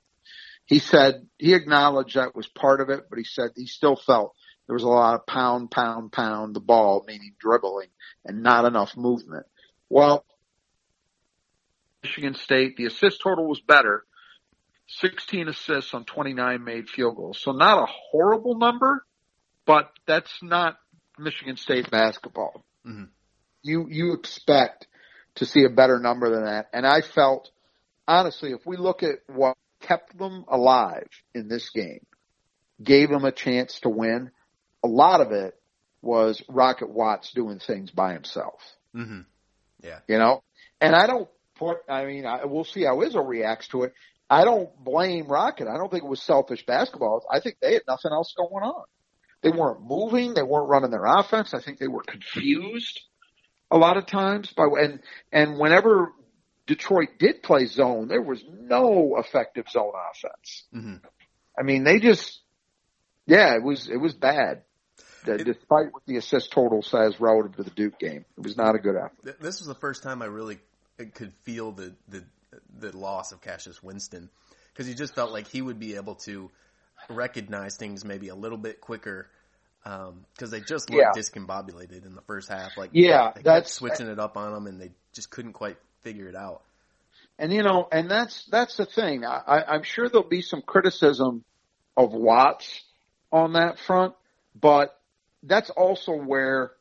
[0.65, 4.33] He said, he acknowledged that was part of it, but he said he still felt
[4.65, 7.89] there was a lot of pound, pound, pound the ball, meaning dribbling
[8.25, 9.45] and not enough movement.
[9.87, 10.25] Well,
[12.03, 14.05] Michigan State, the assist total was better.
[14.87, 17.39] 16 assists on 29 made field goals.
[17.41, 19.05] So not a horrible number,
[19.65, 20.77] but that's not
[21.17, 22.63] Michigan State basketball.
[22.85, 23.09] mhm.
[23.61, 24.87] You you expect
[25.35, 27.51] to see a better number than that, and I felt
[28.07, 32.05] honestly, if we look at what kept them alive in this game,
[32.81, 34.31] gave them a chance to win,
[34.83, 35.59] a lot of it
[36.01, 38.61] was Rocket Watts doing things by himself.
[38.95, 39.21] Mm-hmm.
[39.83, 39.99] Yeah.
[40.07, 40.41] You know,
[40.81, 41.77] and I don't put.
[41.89, 43.93] I mean, I, we'll see how Izzo reacts to it.
[44.29, 45.67] I don't blame Rocket.
[45.67, 47.23] I don't think it was selfish basketball.
[47.31, 48.83] I think they had nothing else going on.
[49.41, 50.33] They weren't moving.
[50.33, 51.53] They weren't running their offense.
[51.53, 53.01] I think they were confused
[53.71, 54.99] a lot of times by and
[55.31, 56.11] and whenever
[56.67, 60.65] Detroit did play zone, there was no effective zone offense.
[60.75, 60.95] Mm-hmm.
[61.57, 62.41] I mean, they just
[63.25, 64.63] yeah, it was it was bad.
[65.27, 68.75] It, Despite what the assist total says relative to the Duke game, it was not
[68.75, 69.41] a good effort.
[69.41, 70.59] This was the first time I really
[71.05, 72.23] could feel the the
[72.79, 74.29] the loss of Cassius Winston
[74.73, 76.49] because he just felt like he would be able to
[77.09, 79.27] recognize things maybe a little bit quicker
[79.83, 81.11] because um, they just looked Yeah.
[81.21, 82.77] discombobulated in the first half.
[82.77, 86.35] Like Yeah, that's- switching it up on them and they just couldn't quite figure it
[86.35, 86.61] out.
[87.37, 89.25] And you know, and that's that's the thing.
[89.25, 91.43] I, I, I'm sure there'll be some criticism
[91.95, 92.83] of Watts
[93.31, 94.13] on that front,
[94.59, 94.99] but
[95.43, 96.71] that's also where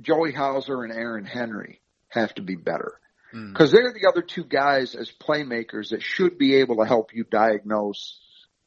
[0.00, 2.98] Joey Hauser and Aaron Henry have to be better
[3.34, 3.52] Mm.
[3.52, 7.24] because they're the other two guys as playmakers that should be able to help you
[7.24, 8.18] diagnose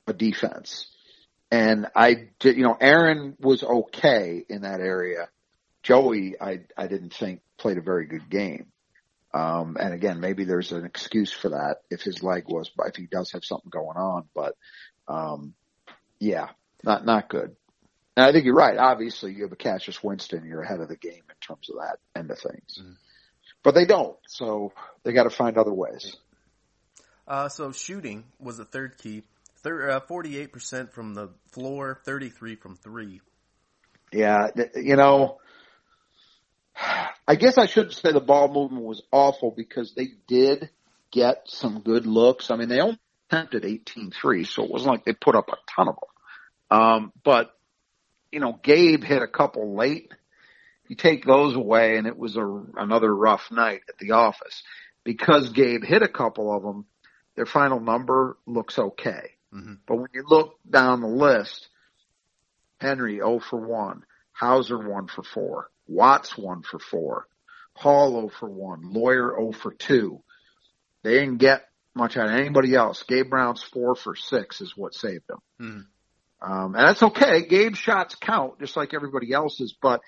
[0.08, 0.88] a defense.
[1.50, 5.30] And I, did- you know, Aaron was okay in that area.
[5.84, 8.68] Joey, I, I didn't think played a very good game.
[9.34, 12.96] Um, and again, maybe there's an excuse for that if his leg was, but if
[12.98, 14.56] he does have something going on, but,
[15.08, 15.54] um,
[16.20, 16.50] yeah,
[16.84, 17.56] not, not good.
[18.16, 18.78] And I think you're right.
[18.78, 21.98] Obviously, you have a Cassius Winston, you're ahead of the game in terms of that
[22.20, 22.80] end of things.
[22.82, 22.96] Mhm.
[23.64, 26.16] But they don't, so they got to find other ways.
[27.28, 29.24] Uh, so shooting was the third key.
[29.64, 33.22] Uh, 48% from the floor, 33 from three.
[34.12, 35.38] Yeah, you know,
[37.28, 40.70] I guess I shouldn't say the ball movement was awful because they did
[41.12, 42.50] get some good looks.
[42.50, 45.58] I mean, they only attempted 18 threes, so it wasn't like they put up a
[45.76, 46.80] ton of them.
[46.80, 47.56] Um, but,
[48.32, 50.12] you know, Gabe hit a couple late.
[50.92, 54.62] You take those away and it was a, another rough night at the office.
[55.06, 56.86] Because Gabe hit a couple of them,
[57.38, 59.38] their final number looks okay.
[59.54, 59.78] Mhm.
[59.88, 61.70] But when you look down the list,
[62.82, 67.26] Henry 0 for 1, Hauser 1 for 4, Watts 1 for 4,
[67.74, 70.22] Hall 0 for 1, Lawyer 0 for 2.
[71.04, 73.04] They didn't get much out of anybody else.
[73.04, 75.40] Gabe Brown's 4 for 6 is what saved them.
[75.58, 75.86] Mhm.
[76.42, 77.46] Um, and that's okay.
[77.46, 80.02] Gabe's shots count just like everybody else's, but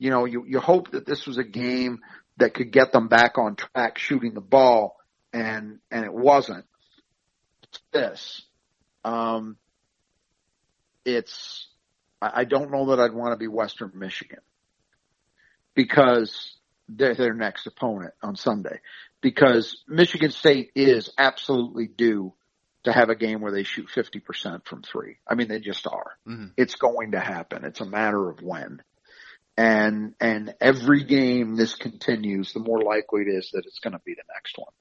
[0.00, 2.00] you know, you, you hope that this was a game
[2.38, 4.96] that could get them back on track shooting the ball
[5.32, 6.64] and, and it wasn't.
[7.64, 8.42] It's this.
[9.04, 9.56] Um,
[11.04, 11.68] it's,
[12.20, 14.40] I I don't know that I'd want to be Western Michigan
[15.74, 16.54] because
[16.88, 18.80] they're their next opponent on Sunday
[19.20, 22.32] because Michigan State is absolutely due
[22.84, 25.18] to have a game where they shoot 50% from three.
[25.28, 26.12] I mean, they just are.
[26.26, 26.52] Mhm.
[26.56, 27.64] It's going to happen.
[27.66, 28.82] It's a matter of when.
[29.60, 34.00] And, and every game this continues, the more likely it is that it's going to
[34.06, 34.72] be the next one.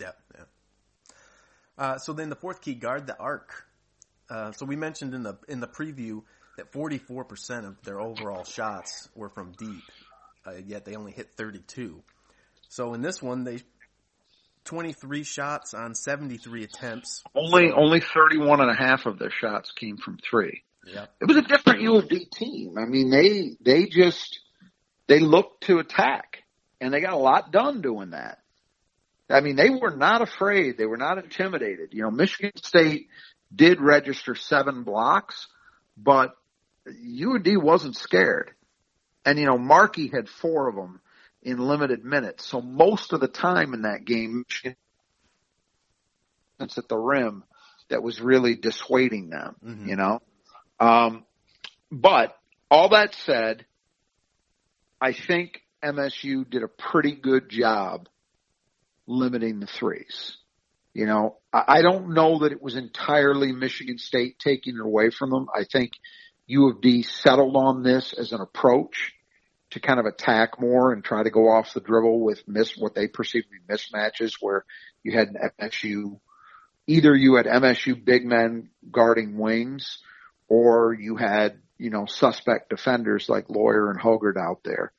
[0.00, 0.44] Yeah, yeah.
[1.76, 3.66] Uh, so then the fourth key guard, the arc.
[4.30, 6.22] Uh, so we mentioned in the in the preview
[6.56, 9.84] that 44% of their overall shots were from deep,
[10.46, 12.02] uh, yet they only hit 32.
[12.70, 13.60] So in this one, they
[14.64, 17.22] 23 shots on 73 attempts.
[17.34, 20.62] Only, only 31 and a half of their shots came from three.
[20.84, 22.76] Yeah, it was a different U of D team.
[22.78, 24.40] I mean, they they just
[25.06, 26.44] they looked to attack,
[26.80, 28.38] and they got a lot done doing that.
[29.30, 30.78] I mean, they were not afraid.
[30.78, 31.90] They were not intimidated.
[31.92, 33.08] You know, Michigan State
[33.54, 35.46] did register seven blocks,
[35.96, 36.34] but
[36.86, 38.52] UD wasn't scared.
[39.24, 41.00] And you know, Markey had four of them
[41.42, 42.46] in limited minutes.
[42.46, 44.76] So most of the time in that game, Michigan
[46.60, 47.44] it's at the rim
[47.88, 49.56] that was really dissuading them.
[49.64, 49.88] Mhm.
[49.88, 50.20] You know,
[50.80, 51.24] um,
[51.90, 52.36] but
[52.70, 53.64] all that said,
[55.00, 58.08] I think MSU did a pretty good job
[59.06, 60.36] limiting the threes.
[60.94, 65.30] You know, I don't know that it was entirely Michigan State taking it away from
[65.30, 65.46] them.
[65.54, 65.92] I think
[66.46, 69.12] U of D settled on this as an approach
[69.70, 72.94] to kind of attack more and try to go off the dribble with miss what
[72.94, 74.64] they perceive to be mismatches where
[75.02, 76.18] you had an MSU
[76.86, 79.98] either you had MSU big men guarding wings
[80.48, 84.92] or you had, you know, suspect defenders like Lawyer and Hoggard out there.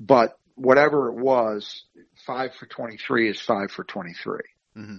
[0.00, 1.84] But whatever it was,
[2.26, 4.40] five for 23 is five for 23.
[4.74, 4.96] hmm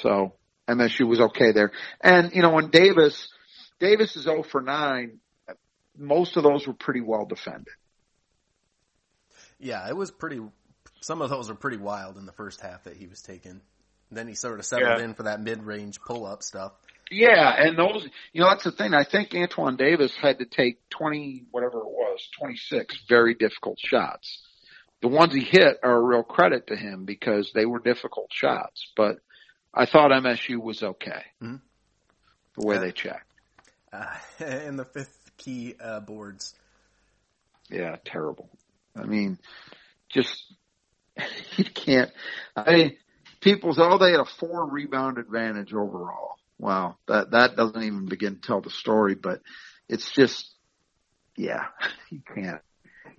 [0.00, 0.34] So
[0.68, 1.72] MSU was okay there.
[2.00, 3.28] And, you know, when Davis,
[3.80, 5.18] Davis is 0 for 9,
[5.96, 7.74] most of those were pretty well defended.
[9.58, 10.40] Yeah, it was pretty.
[11.00, 13.60] Some of those were pretty wild in the first half that he was taking.
[14.10, 15.04] Then he sort of settled Yeah.
[15.04, 16.72] in for that mid-range pull-up stuff.
[17.12, 18.94] Yeah, and those, you know, that's the thing.
[18.94, 24.40] I think Antoine Davis had to take 20, whatever it was, 26 very difficult shots.
[25.02, 28.86] The ones he hit are a real credit to him because they were difficult shots,
[28.96, 29.16] but
[29.74, 31.22] I thought MSU was okay.
[31.42, 31.60] Mhm.
[32.58, 32.80] The way Yeah.
[32.80, 33.32] they checked.
[33.92, 36.54] Uh, and the fifth key uh, boards.
[37.68, 38.48] Yeah, terrible.
[38.96, 39.38] I mean,
[40.08, 40.44] just,
[41.56, 42.10] you can't,
[42.56, 42.96] I mean,
[43.40, 46.36] people say, oh, they had a four rebound advantage overall.
[46.62, 46.96] Wow.
[47.08, 49.40] That, that doesn't even begin to tell the story, but
[49.88, 50.48] it's just,
[51.36, 51.64] yeah,
[52.10, 52.60] you can't,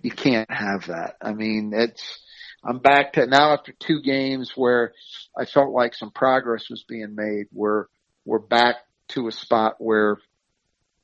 [0.01, 1.17] you can't have that.
[1.21, 2.21] I mean, it's,
[2.63, 4.93] I'm back to now after two games where
[5.37, 7.47] I felt like some progress was being made.
[7.51, 7.87] We're,
[8.23, 8.77] we're back
[9.09, 10.19] to a spot where,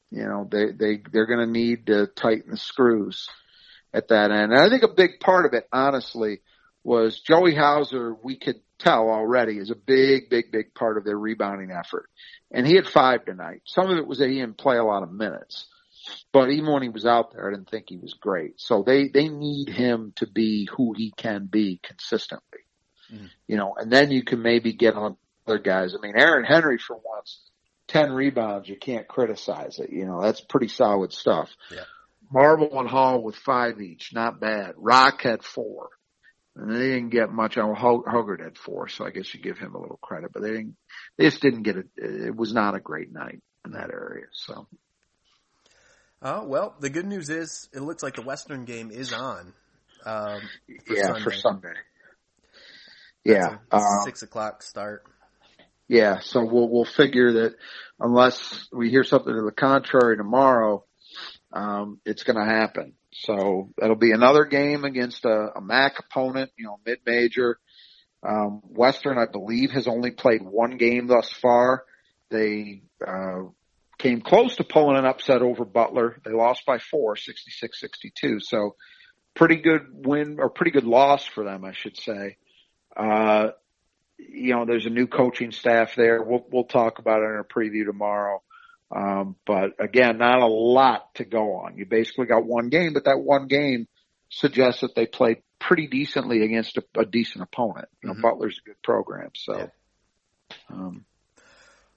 [0.09, 3.27] you know, they, they, they're going to need to tighten the screws
[3.93, 4.53] at that end.
[4.53, 6.39] And I think a big part of it, honestly,
[6.85, 11.17] was Joey Hauser, we could tell already, is a big, big, big part of their
[11.17, 12.09] rebounding effort.
[12.51, 13.61] And he had five tonight.
[13.65, 15.67] Some of it was that he didn't play a lot of minutes.
[16.31, 18.59] But even when he was out there, I didn't think he was great.
[18.59, 22.59] So they, they need him to be who he can be consistently.
[23.11, 23.29] Mhm.
[23.47, 25.17] You know, and then you can maybe get on
[25.47, 25.95] other guys.
[25.95, 27.41] I mean, Aaron Henry for once,
[27.87, 29.91] 10 rebounds, you can't criticize it.
[29.91, 31.49] You know, that's pretty solid stuff.
[31.71, 31.85] Yeah.
[32.31, 34.75] Marble and Hall with five each, not bad.
[34.77, 35.89] Rock had four.
[36.55, 39.75] And they didn't get much on Hoggard had four, so I guess you give him
[39.75, 40.75] a little credit, but they didn't,
[41.17, 41.87] they just didn't get it.
[41.95, 44.67] It was not a great night in that area, so.
[46.21, 49.53] Oh well, the good news is it looks like the Western game is on.
[50.05, 50.41] Um,
[50.85, 51.21] for yeah, Sunday.
[51.21, 51.73] for Sunday.
[53.23, 53.57] Yeah.
[53.71, 55.03] Um, six o'clock start.
[55.87, 56.19] yeah.
[56.19, 57.55] So we'll, we'll figure that
[57.99, 60.85] unless we hear something to the contrary tomorrow,
[61.53, 62.93] um, it's going to happen.
[63.11, 67.59] So that'll be another game against a, a MAC opponent, you know, mid-major.
[68.21, 71.83] Um, Western, I believe, has only played one game thus far.
[72.29, 73.43] They, uh,
[73.99, 76.19] came close to pulling an upset over Butler.
[76.25, 78.41] They lost by four, 66-62.
[78.41, 78.75] So
[79.35, 82.37] pretty good win or pretty good loss for them, I should say.
[82.95, 83.49] Uh,
[84.17, 86.23] you know, there's a new coaching staff there.
[86.23, 88.41] We'll, we'll talk about it in a preview tomorrow.
[88.95, 91.77] Um, but again, not a lot to go on.
[91.77, 93.87] You basically got one game, but that one game
[94.29, 97.87] suggests that they played pretty decently against a, a decent opponent.
[98.01, 98.21] You know, Mhm.
[98.21, 99.31] Butler's a good program.
[99.35, 99.67] So, Yeah.
[100.69, 101.05] um,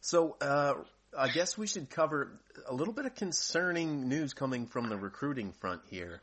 [0.00, 0.74] So uh,
[1.16, 5.52] I guess we should cover a little bit of concerning news coming from the recruiting
[5.52, 6.20] front here.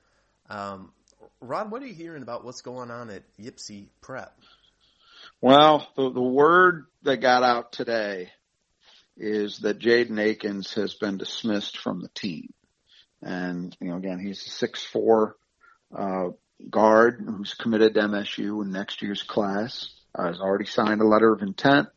[0.49, 0.91] Um,
[1.39, 4.33] Rod, what are you hearing about what's going on at Ypsi Prep?
[5.41, 8.31] Well, the, the word that got out today
[9.19, 12.53] is that Jaden Akins has been dismissed from the team.
[13.21, 15.35] And, you know, again, he's a six four
[15.95, 16.29] uh,
[16.69, 19.89] guard who's committed to MSU in next year's class.
[20.15, 21.87] Uh, has already signed a letter of intent.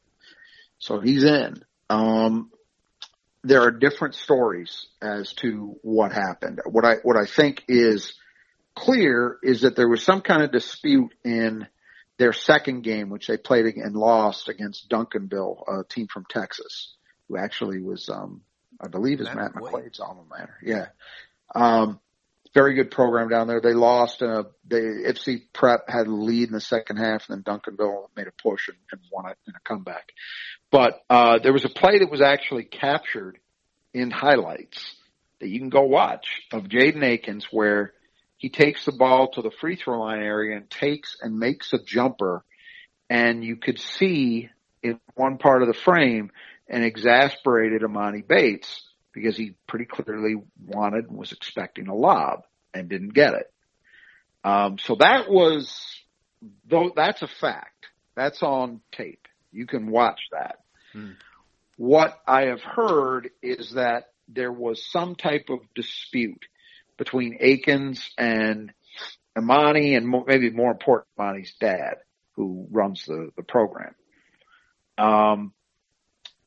[0.79, 1.65] So he's in.
[1.89, 2.51] Um,
[3.43, 6.61] there are different stories as to what happened.
[6.67, 8.15] What I, what I think is
[8.75, 11.67] clear is that there was some kind of dispute in
[12.19, 16.95] their second game, which they played and lost against Duncanville, a team from Texas,
[17.33, 18.43] who actually was, um,
[18.81, 19.73] I believe is Matt Matt McQuaid.
[19.73, 20.57] McQuaid's alma mater.
[20.63, 20.87] Yeah.
[21.55, 22.01] Um,
[22.55, 23.61] very good program down there.
[23.61, 27.61] They lost, uh, they, Ypsi Prep had a lead in the second half and then
[27.61, 30.13] Duncanville made a push and, and won it in a comeback.
[30.71, 33.39] But, uh, there was a play that was actually captured
[33.95, 34.95] in highlights
[35.41, 37.95] that you can go watch of Jaden Akins where
[38.37, 41.79] he takes the ball to the free throw line area and takes and makes a
[41.83, 42.45] jumper
[43.09, 44.51] and you could see
[44.83, 46.31] in one part of the frame
[46.73, 52.89] an exasperated Emoni Bates because he pretty clearly wanted and was expecting a lob and
[52.89, 53.53] didn't get it.
[54.43, 56.01] Um, so that was,
[56.67, 57.87] though, that's a fact.
[58.17, 59.29] That's on tape.
[59.53, 60.61] You can watch that.
[60.93, 61.11] Hmm.
[61.77, 66.47] What I have heard is that there was some type of dispute
[66.97, 68.73] between Akins and
[69.37, 71.97] Emoni and mo- maybe more important, Emoni's dad,
[72.37, 73.95] who runs the, the program.
[74.97, 75.53] Um,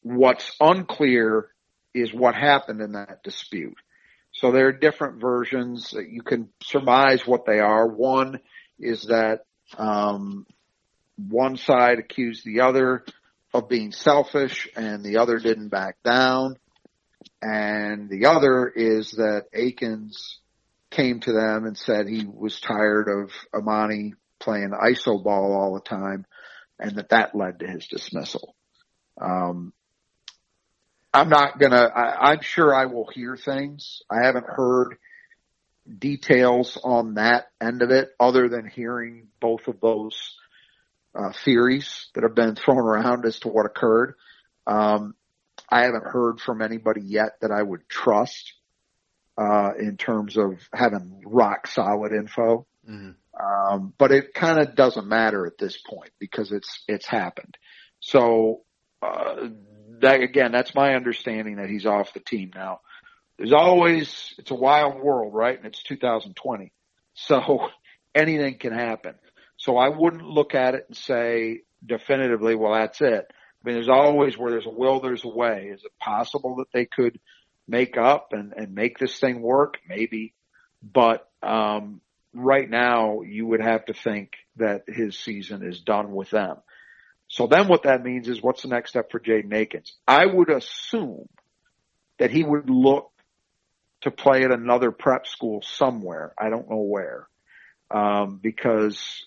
[0.06, 1.49] what's unclear
[1.95, 3.78] is what happened in that dispute.
[4.34, 5.91] So there are different versions.
[5.91, 7.88] That you can surmise what they are.
[7.88, 8.39] One
[8.78, 9.45] is that
[9.80, 10.45] um,
[11.18, 13.03] one side accused the other
[13.51, 16.58] of being selfish and the other didn't back down.
[17.41, 20.39] And the other is that Akins
[20.91, 25.89] came to them and said he was tired of Emoni playing ISO ball all the
[25.89, 26.28] time
[26.80, 28.56] and that that led to his dismissal.
[29.20, 29.74] Um,
[31.16, 34.01] I'm not gonna, I, I'm sure I will hear things.
[34.11, 34.97] I haven't heard
[35.97, 40.36] details on that end of it other than hearing both of those
[41.16, 44.16] uh, theories that have been thrown around as to what occurred.
[44.68, 45.16] Um,
[45.70, 48.53] I haven't heard from anybody yet that I would trust
[49.38, 52.68] uh, in terms of having rock solid info.
[52.89, 53.11] Mm-hmm.
[53.41, 57.57] Um, but it kind of doesn't matter at this point because it's it's happened.
[57.99, 58.63] So
[59.01, 59.47] uh,
[60.01, 62.81] that again, that's my understanding that he's off the team now.
[63.37, 65.57] There's always it's a wild world, right?
[65.57, 66.71] And it's 2020,
[67.13, 67.69] so
[68.15, 69.15] anything can happen.
[69.57, 73.25] So I wouldn't look at it and say definitively, well, that's it.
[73.31, 75.69] I mean, there's always where there's a will, there's a way.
[75.73, 77.19] Is it possible that they could
[77.67, 79.77] make up and, and make this thing work?
[79.87, 80.33] Maybe.
[80.83, 82.01] But, um,
[82.33, 86.57] right now you would have to think that his season is done with them.
[87.36, 89.91] So then what that means is what's the next step for Jaden Akins?
[90.07, 91.27] I would assume
[92.17, 93.11] that he would look
[94.03, 96.33] to play at another prep school somewhere.
[96.39, 97.27] I don't know where.
[97.91, 99.25] Um, because,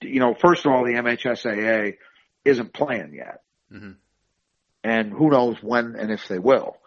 [0.00, 1.98] you know, first of all, the MHSAA
[2.44, 3.42] isn't playing yet.
[3.72, 3.92] Mm-hmm.
[4.82, 6.78] And who knows when and if they will.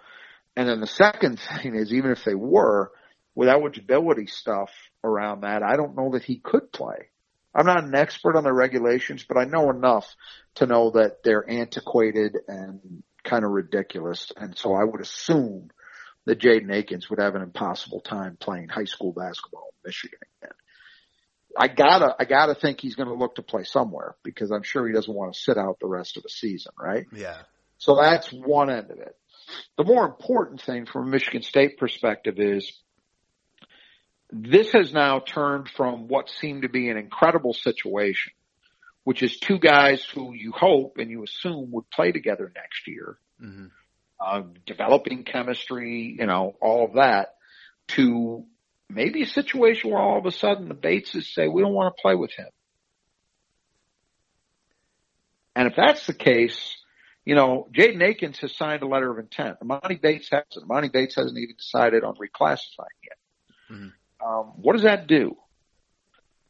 [0.58, 2.92] And then the second thing is even if they were,
[3.34, 4.72] with eligibility stuff
[5.06, 7.08] around that, I don't know that he could play.
[7.54, 10.16] I'm not an expert on the regulations, but I know enough
[10.56, 14.32] to know that they're antiquated and kind of ridiculous.
[14.38, 15.70] And so I would assume
[16.26, 20.56] that Jaden Akins would have an impossible time playing high school basketball in Michigan again.
[21.58, 24.88] I gotta, I gotta think he's going to look to play somewhere because I'm sure
[24.88, 27.06] he doesn't want to sit out the rest of the season, right?
[27.12, 27.42] Yeah.
[27.80, 29.16] So that's one end of it.
[29.78, 32.72] The more important thing from a Michigan State perspective is
[34.32, 38.34] this has now turned from what seemed to be an incredible situation,
[39.04, 43.18] which is two guys who you hope and you assume would play together next year,
[43.42, 43.66] mm-hmm.
[44.20, 47.36] uh, developing chemistry, you know, all of that,
[47.88, 48.46] to
[48.88, 52.02] maybe a situation where all of a sudden the Bateses say, we don't want to
[52.02, 52.50] play with him.
[55.56, 56.76] And if that's the case,
[57.26, 59.58] you know, Jaden Akins has signed a letter of intent.
[59.64, 60.68] Emoni Bates hasn't.
[60.68, 63.18] Emoni Bates hasn't even decided on reclassifying yet.
[63.72, 63.88] Mm-hmm.
[64.26, 65.38] Um, what does that do?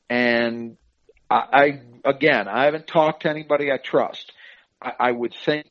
[0.10, 0.78] And
[1.30, 4.32] I, I, again, I haven't talked to anybody I trust.
[4.82, 5.68] I, I would think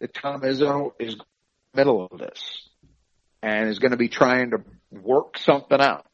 [0.00, 1.16] that Tom Izzo is
[1.74, 2.68] middle of this
[3.42, 4.58] and is going to be trying to
[4.90, 6.06] work something out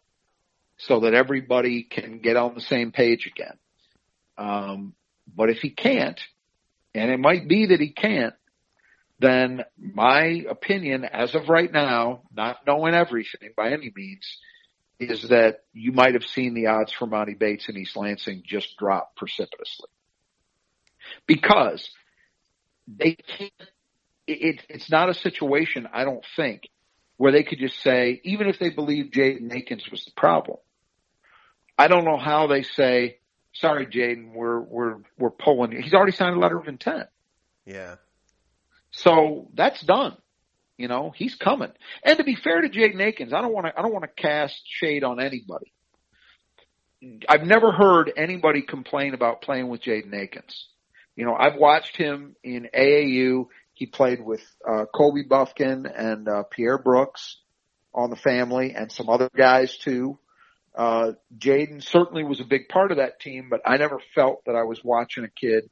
[0.77, 3.57] so that everybody can get on the same page again.
[4.37, 4.95] Um,
[5.35, 6.21] but if he can't,
[6.95, 8.35] and it might be that he can't,
[9.19, 14.39] then my opinion as of right now, not knowing everything by any means,
[14.99, 18.77] is that you might have seen the odds for Monty Bates and East Lansing just
[18.77, 19.89] drop precipitously.
[21.27, 21.89] Because
[22.87, 23.53] they can't,
[24.27, 26.69] it, it's not a situation, I don't think,
[27.17, 30.59] where they could just say, even if they believe Jaden Akins was the problem,
[31.77, 33.19] I don't know how they say,
[33.53, 35.81] sorry, Jaden, we're, we're, we're pulling.
[35.81, 37.09] He's already signed a letter of intent.
[37.65, 37.97] Yeah.
[38.91, 40.17] So that's done.
[40.79, 41.73] You know, he's coming.
[42.05, 44.23] And to be fair to Jaden Akins, I don't want to, I don't want to
[44.23, 45.73] cast shade on anybody.
[47.29, 50.69] I've never heard anybody complain about playing with Jaden Akins.
[51.17, 53.47] You know, I've watched him in AAU.
[53.75, 57.39] He played with uh, Kobe Bufkin and uh, Pierre Brooks
[57.93, 60.19] on the family and some other guys too.
[60.77, 64.55] Uh, Jaden certainly was a big part of that team, but I never felt that
[64.55, 65.69] I was watching a kid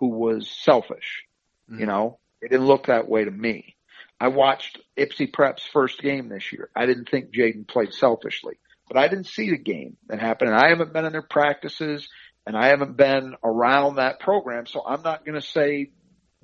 [0.00, 1.24] who was selfish.
[1.70, 1.80] Mm-hmm.
[1.80, 3.76] You know, it didn't look that way to me.
[4.20, 6.68] I watched Ypsi Prep's first game this year.
[6.76, 8.54] I didn't think Jaden played selfishly,
[8.86, 10.50] but I didn't see the game that happened.
[10.50, 12.06] And I haven't been in their practices
[12.46, 14.66] and I haven't been around that program.
[14.66, 15.90] So I'm not going to say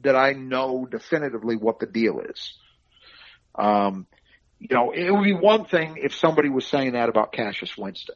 [0.02, 2.54] that I know definitively what the deal is.
[3.54, 4.06] Um,
[4.58, 8.14] you know, it would be one thing if somebody was saying that about Cassius Winston.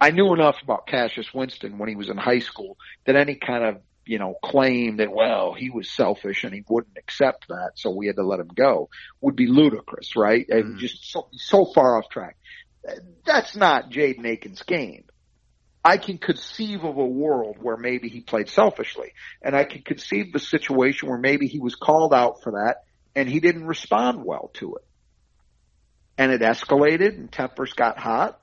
[0.00, 3.64] I knew enough about Cassius Winston when he was in high school that any kind
[3.64, 7.90] of, you know, claim that, well, he was selfish and he wouldn't accept that, so
[7.90, 8.88] we had to let him go
[9.20, 10.46] would be ludicrous, right?
[10.48, 10.58] Mm.
[10.58, 12.36] And just so, so far off track.
[13.24, 15.04] That's not Jaden Akins' game.
[15.84, 19.12] I can conceive of a world where maybe he played selfishly.
[19.42, 22.84] And I can conceive the situation where maybe he was called out for that
[23.14, 24.84] and he didn't respond well to it
[26.20, 28.38] and it escalated and tempers got hot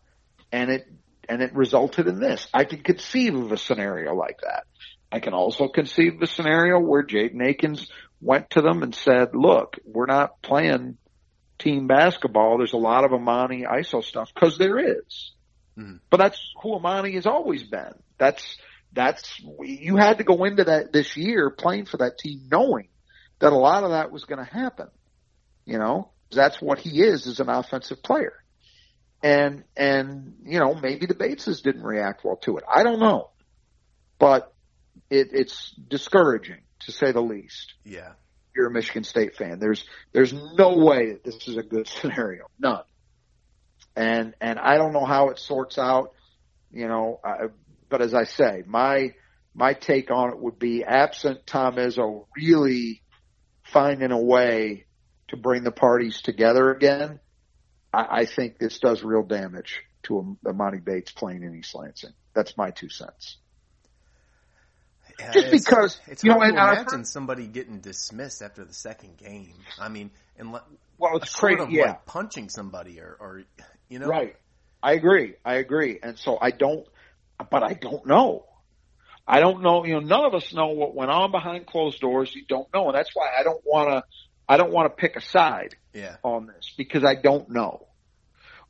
[0.51, 0.87] and it
[1.29, 2.47] and it resulted in this.
[2.53, 4.63] I can conceive of a scenario like that.
[5.11, 7.89] I can also conceive the scenario where Jaden Akins
[8.19, 10.97] went to them and said, look, we're not playing
[11.59, 12.57] team basketball.
[12.57, 15.33] There's a lot of Emoni ISO stuff because there is.
[15.77, 15.97] Mm-hmm.
[16.09, 17.93] But that's who Emoni has always been.
[18.17, 18.57] That's,
[18.91, 22.89] that's, you had to go into that this year playing for that team knowing
[23.39, 24.87] that a lot of that was going to happen.
[25.65, 28.33] You know, that's what he is as an offensive player.
[29.23, 32.63] and and you know maybe the Bateses didn't react well to it.
[32.73, 33.31] I don't know,
[34.19, 34.53] but
[35.09, 37.73] it, it's discouraging to say the least.
[37.83, 38.13] Yeah.
[38.55, 39.59] You're a Michigan State fan.
[39.59, 42.45] There's there's no way that this is a good scenario.
[42.59, 42.83] None.
[43.95, 46.13] And and I don't know how it sorts out.
[46.71, 47.47] You know, I,
[47.89, 49.13] but as I say, my
[49.53, 53.01] my take on it would be absent Tom Izzo really
[53.63, 54.85] finding a way
[55.29, 57.19] to bring the parties together again.
[57.93, 62.13] I, I think this does real damage to Emoni Bates playing in East Lansing.
[62.33, 63.37] That's my two cents.
[65.19, 68.73] Yeah, Just it's- because, it's you know, and imagine heard- somebody getting dismissed after the
[68.73, 69.55] second game.
[69.79, 70.63] I mean, and le-
[70.97, 71.61] Well, it's crazy.
[71.61, 73.43] of Yeah, like punching somebody or, or
[73.89, 74.35] you know, Right.
[74.83, 75.35] I agree.
[75.43, 75.99] I agree.
[76.03, 76.87] And so I don't,
[77.49, 78.45] but I don't know.
[79.27, 79.83] I don't know.
[79.85, 82.33] You know, none of us know what went on behind closed doors.
[82.33, 84.03] You don't know, and that's why I don't want to.
[84.47, 87.87] I don't want to pick a side Yeah, on this because I don't know.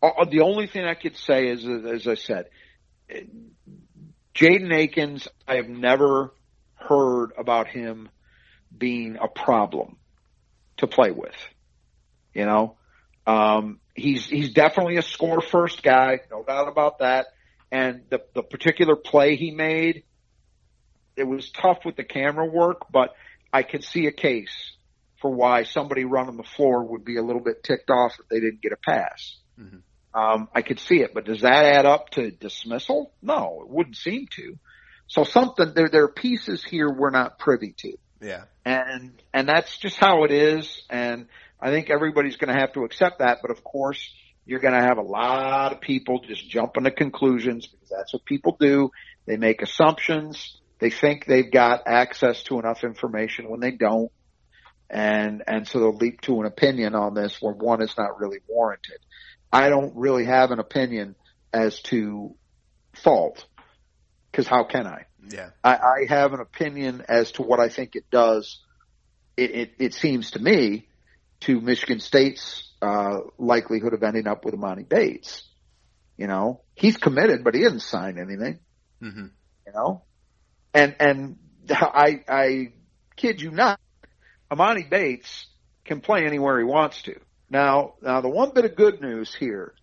[0.02, 2.50] Uh, The only thing I could say is, as I said,
[4.34, 5.28] Jaden Akins.
[5.48, 6.34] I have never
[6.88, 8.10] heard about him
[8.76, 9.98] being a problem
[10.78, 11.36] to play with.
[12.34, 12.78] You know,
[13.26, 17.28] um, he's he's definitely a score first guy, no doubt about that.
[17.72, 20.04] And the the particular play he made,
[21.16, 23.14] it was tough with the camera work, but
[23.52, 24.76] I could see a case
[25.20, 28.40] for why somebody running the floor would be a little bit ticked off if they
[28.40, 29.38] didn't get a pass.
[29.60, 29.82] Mhm.
[30.14, 33.14] Um, I could see it, but does that add up to dismissal?
[33.22, 34.58] No, it wouldn't seem to.
[35.08, 37.98] So something there there are pieces here we're not privy to.
[38.22, 40.84] Yeah, and and that's just how it is.
[40.90, 41.28] And
[41.60, 43.40] i think everybody's going to have to accept that.
[43.42, 44.12] But of course
[44.46, 48.24] you're going to have a lot of people just jumping to conclusions because that's what
[48.26, 48.92] people do.
[49.26, 50.58] They make assumptions.
[50.80, 54.12] They think they've got access to enough information when they don't.
[54.90, 58.40] And and so they'll leap to an opinion on this where one is not really
[58.48, 59.00] warranted.
[59.52, 61.16] I don't really have an opinion
[61.54, 62.36] as to
[62.94, 63.46] fault
[64.38, 67.96] because how can i yeah, I, I have an opinion as to what I think
[67.96, 68.60] it does.
[69.36, 70.88] It, it, it seems to me
[71.42, 75.44] to Michigan State's uh, likelihood of ending up with Emoni Bates.
[76.18, 78.60] You know, he's committed, but he didn't sign anything.
[79.02, 79.28] hmm
[79.66, 80.04] You know,
[80.74, 81.38] and and
[81.70, 82.72] I I
[83.16, 83.80] kid you not,
[84.52, 85.48] Emoni Bates
[85.86, 87.20] can play anywhere he wants to.
[87.50, 89.74] Now now the one bit of good news here,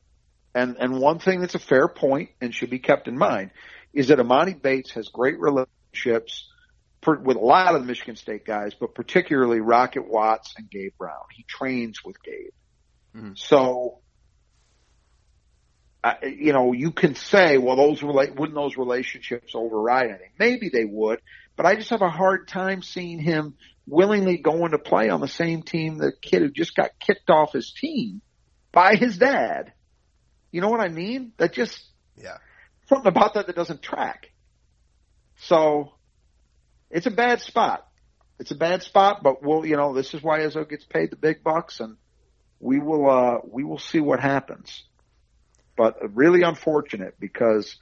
[0.55, 3.51] and and one thing that's a fair point and should be kept in mind
[3.95, 6.49] is that Emoni Bates has great relationships
[7.07, 11.25] with a lot of the Michigan State guys, but particularly Rocket Watts and Gabe Brown.
[11.33, 12.53] He trains with Gabe.
[13.15, 13.39] Mhm.
[13.39, 14.01] So,
[16.03, 20.33] I you know, you can say, well, those wouldn't those relationships override anything?
[20.39, 21.21] Maybe they would,
[21.57, 23.55] but I just have a hard time seeing him
[23.87, 27.53] willingly going to play on the same team the kid who just got kicked off
[27.53, 28.23] his team
[28.73, 29.73] by his dad.
[30.51, 31.33] You know what I mean?
[31.37, 31.83] That just,
[32.17, 32.39] yeah,
[32.89, 34.31] something about that that doesn't track.
[35.39, 35.93] So
[36.91, 37.87] it's a bad spot.
[38.39, 41.17] It's a bad spot, but we'll, you know, this is why Izzo gets paid the
[41.17, 41.97] big bucks and
[42.61, 44.85] we will, uh, we will see what happens.
[45.77, 47.77] But really unfortunate because,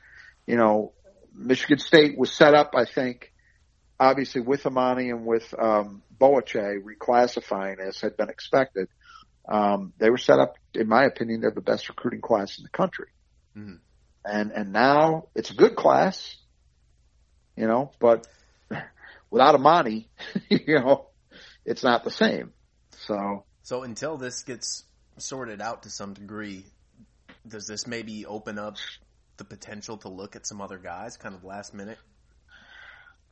[0.47, 0.93] you know,
[1.35, 3.33] Michigan State was set up, I think,
[3.99, 8.89] obviously with Emoni and with, um, Boakye reclassifying as had been expected.
[9.49, 12.71] Um, they were set up, in my opinion, they're the best recruiting class in the
[12.71, 13.09] country
[13.57, 13.81] Mhm.
[14.25, 16.37] And and now it's a good class,
[17.57, 18.27] you know, but
[19.31, 20.07] without Emoni,
[20.49, 21.07] you know,
[21.65, 22.53] it's not the same.
[23.07, 24.85] So So until this gets
[25.19, 26.65] sorted out to some degree,
[27.47, 28.77] does this maybe open up
[29.37, 31.99] the potential to look at some other guys, kind of last minute,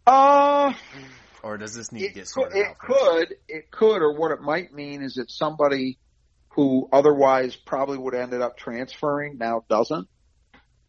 [0.06, 0.72] uh
[1.42, 2.72] or does this need to get sorted it out?
[2.72, 5.98] It could, it could, or what it might mean is that somebody
[6.50, 10.08] who otherwise probably would have ended up transferring now doesn't.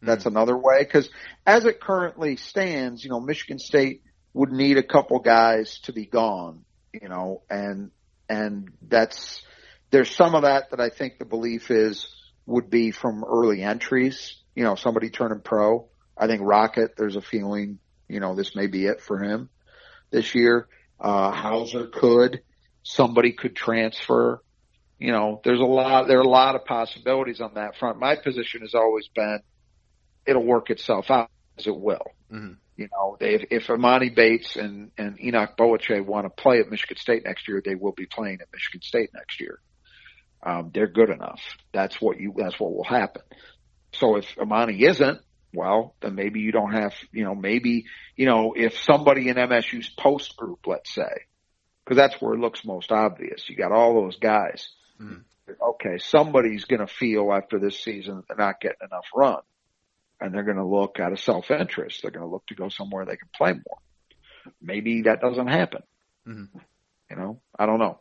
[0.02, 0.80] That's another way.
[0.80, 1.08] Because
[1.46, 4.02] as it currently stands, you know, Michigan State
[4.34, 7.90] would need a couple guys to be gone, you know, and
[8.28, 9.42] and that's
[9.90, 12.08] there's some of that that I think the belief is
[12.46, 15.88] would be from early entries, you know, somebody turning pro.
[16.16, 17.78] I think Rocket, there's a feeling,
[18.08, 19.48] you know, this may be it for him
[20.10, 20.66] this year.
[21.00, 22.42] Uh, Hauser could,
[22.82, 24.42] somebody could transfer.
[24.98, 27.98] You know, there's a lot, there are a lot of possibilities on that front.
[27.98, 29.40] My position has always been
[30.26, 32.06] it'll work itself out as it will.
[32.30, 32.56] Mhm.
[32.76, 36.70] You know, they, if, if Emoni Bates and, and Enoch Boakye want to play at
[36.70, 39.58] Michigan State next year, they will be playing at Michigan State next year.
[40.42, 41.40] Um, they're good enough.
[41.72, 43.22] That's what you, that's what will happen.
[43.92, 45.20] So if Emoni isn't,
[45.54, 47.84] well, then maybe you don't have, you know, maybe,
[48.16, 51.26] you know, if somebody in MSU's post group, let's say,
[51.84, 53.48] because that's where it looks most obvious.
[53.48, 54.68] You got all those guys.
[55.00, 55.24] Mhm.
[55.60, 59.40] okay, somebody's going to feel after this season they're not getting enough run.
[60.22, 62.00] And they're going to look out of self-interest.
[62.00, 64.52] They're going to look to go somewhere they can play more.
[64.60, 65.82] Maybe that doesn't happen.
[66.28, 66.58] Mm-hmm.
[67.10, 67.98] You know, I don't know.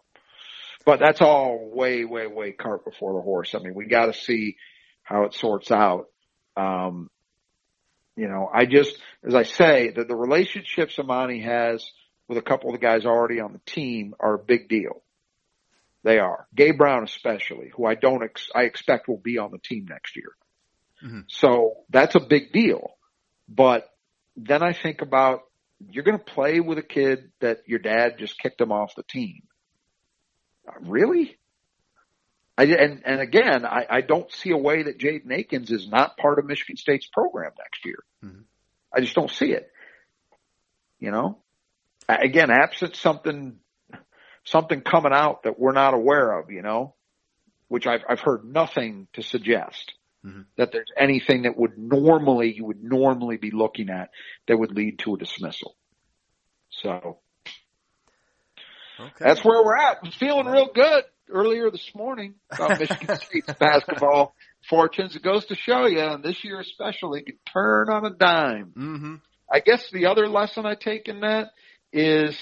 [0.85, 3.55] But that's all way, way, way cart before the horse.
[3.55, 4.57] I mean, we got to see
[5.01, 6.09] how it sorts out.
[6.55, 7.09] Um,
[8.15, 8.95] you know, I just,
[9.25, 11.83] as I say, that the relationships Emoni has
[12.27, 15.01] with a couple of the guys already on the team are a big deal.
[16.03, 16.47] They are.
[16.55, 20.15] Gabe Brown especially, who I don't, ex- I expect will be on the team next
[20.15, 20.31] year.
[21.03, 21.25] Mhm.
[21.27, 22.97] So that's a big deal.
[23.47, 23.89] But
[24.35, 25.41] then I think about
[25.89, 29.03] you're going to play with a kid that your dad just kicked him off the
[29.03, 29.43] team.
[30.67, 31.37] Uh, Really?
[32.57, 36.17] I, and, and again, I, I don't see a way that Jaden Akins is not
[36.17, 38.03] part of Michigan State's program next year.
[38.23, 38.43] Mhm.
[38.93, 39.71] I just don't see it.
[40.99, 41.39] You know,
[42.07, 43.57] again, absent something,
[44.43, 46.93] something coming out that we're not aware of, you know,
[47.69, 49.93] which I've, I've heard nothing to suggest
[50.25, 50.45] Mhm.
[50.57, 54.11] that there's anything that would normally, you would normally be looking at
[54.47, 55.75] that would lead to a dismissal.
[56.69, 57.19] So
[58.99, 59.25] Okay.
[59.25, 59.99] that's where we're at.
[60.03, 64.35] I'm feeling real good earlier this morning about Michigan State's basketball
[64.69, 65.15] fortunes.
[65.15, 68.73] It goes to show you, and this year especially, can turn on a dime.
[68.77, 69.15] mm-hmm.
[69.51, 71.51] I guess the other lesson I take in that
[71.91, 72.37] is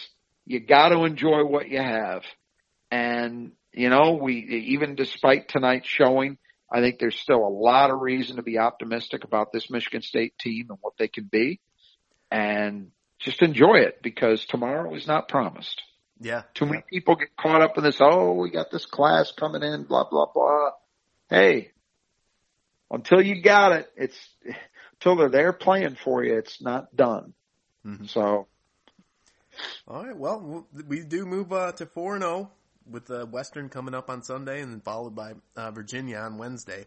[0.45, 2.23] you got to enjoy what you have.
[2.91, 6.37] And, you know, we, even despite tonight's showing,
[6.71, 10.37] I think there's still a lot of reason to be optimistic about this Michigan State
[10.37, 11.59] team and what they can be.
[12.31, 15.81] And just enjoy it because tomorrow is not promised.
[16.21, 16.43] Yeah.
[16.53, 19.83] Too many people get caught up in this, oh, we got this class coming in,
[19.83, 20.71] blah, blah, blah.
[21.29, 21.71] Hey,
[22.91, 24.29] until you got it, it's,
[24.93, 27.33] until they're there playing for you, it's not done.
[27.85, 28.09] Mhm.
[28.09, 28.47] So,
[29.87, 30.15] All right.
[30.15, 32.51] Well, we do move uh, to four and zero
[32.91, 36.85] with the Western coming up on Sunday, and then followed by uh, Virginia on Wednesday.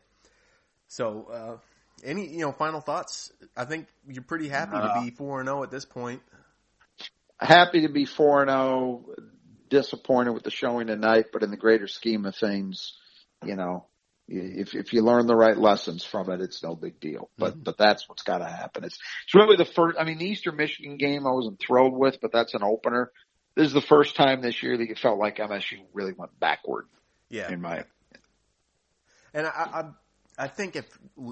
[0.88, 1.56] So, uh,
[2.04, 3.32] any you know final thoughts?
[3.56, 6.22] I think you're pretty happy to be four and zero at this point.
[7.40, 9.04] happy to be 4 and 0,
[9.68, 12.92] disappointed with the showing tonight, but in the greater scheme of things,
[13.44, 13.86] you know,
[14.28, 17.28] if if you learn the right lessons from it, it's no big deal.
[17.36, 18.84] But but that's what's got to happen.
[18.84, 19.98] It's it's really the first.
[19.98, 23.10] I mean, the Eastern Michigan game I wasn't thrilled with, but that's an opener.
[23.54, 26.86] This is the first time this year that you felt like MSU really went backward.
[27.28, 27.50] Yeah.
[27.52, 27.84] In my
[29.34, 29.84] And I, I,
[30.44, 30.86] I think if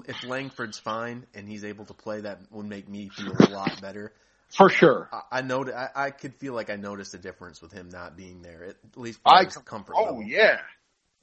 [0.07, 3.81] if Langford's fine and he's able to play, that would make me feel a lot
[3.81, 4.13] better.
[4.49, 5.09] for sure.
[5.11, 8.15] I, I know I, I could feel like I noticed a difference with him not
[8.15, 10.23] being there, at least I comfort oh level.
[10.23, 10.59] yeah,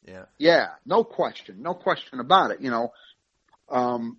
[0.07, 2.61] yeah, yeah, no question, no question about it.
[2.61, 2.93] You know,
[3.69, 4.19] um,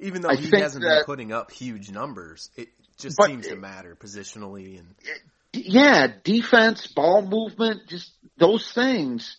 [0.00, 2.68] Even though I he hasn't been putting up huge numbers, it
[3.02, 4.94] just But- seems to matter positionally and
[5.52, 9.36] yeah, defense, ball movement, just those things.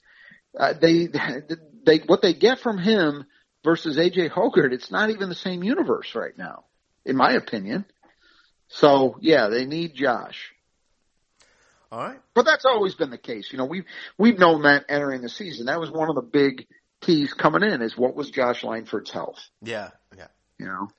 [0.57, 1.07] Uh, they,
[1.86, 3.24] they, what they get from him
[3.64, 6.66] versus AJ Hoggard, it's not even the same universe right now,
[7.05, 7.86] in my opinion.
[8.68, 10.51] So yeah, they need Josh.
[11.91, 12.20] all right.
[12.34, 13.49] But that's always been the case.
[13.51, 13.86] You know, we've,
[14.18, 15.68] we've known that entering the season.
[15.68, 16.68] That was one of the big
[17.01, 20.28] keys coming in is what was Josh Langford's health, Yeah, yeah.
[20.59, 20.89] you know?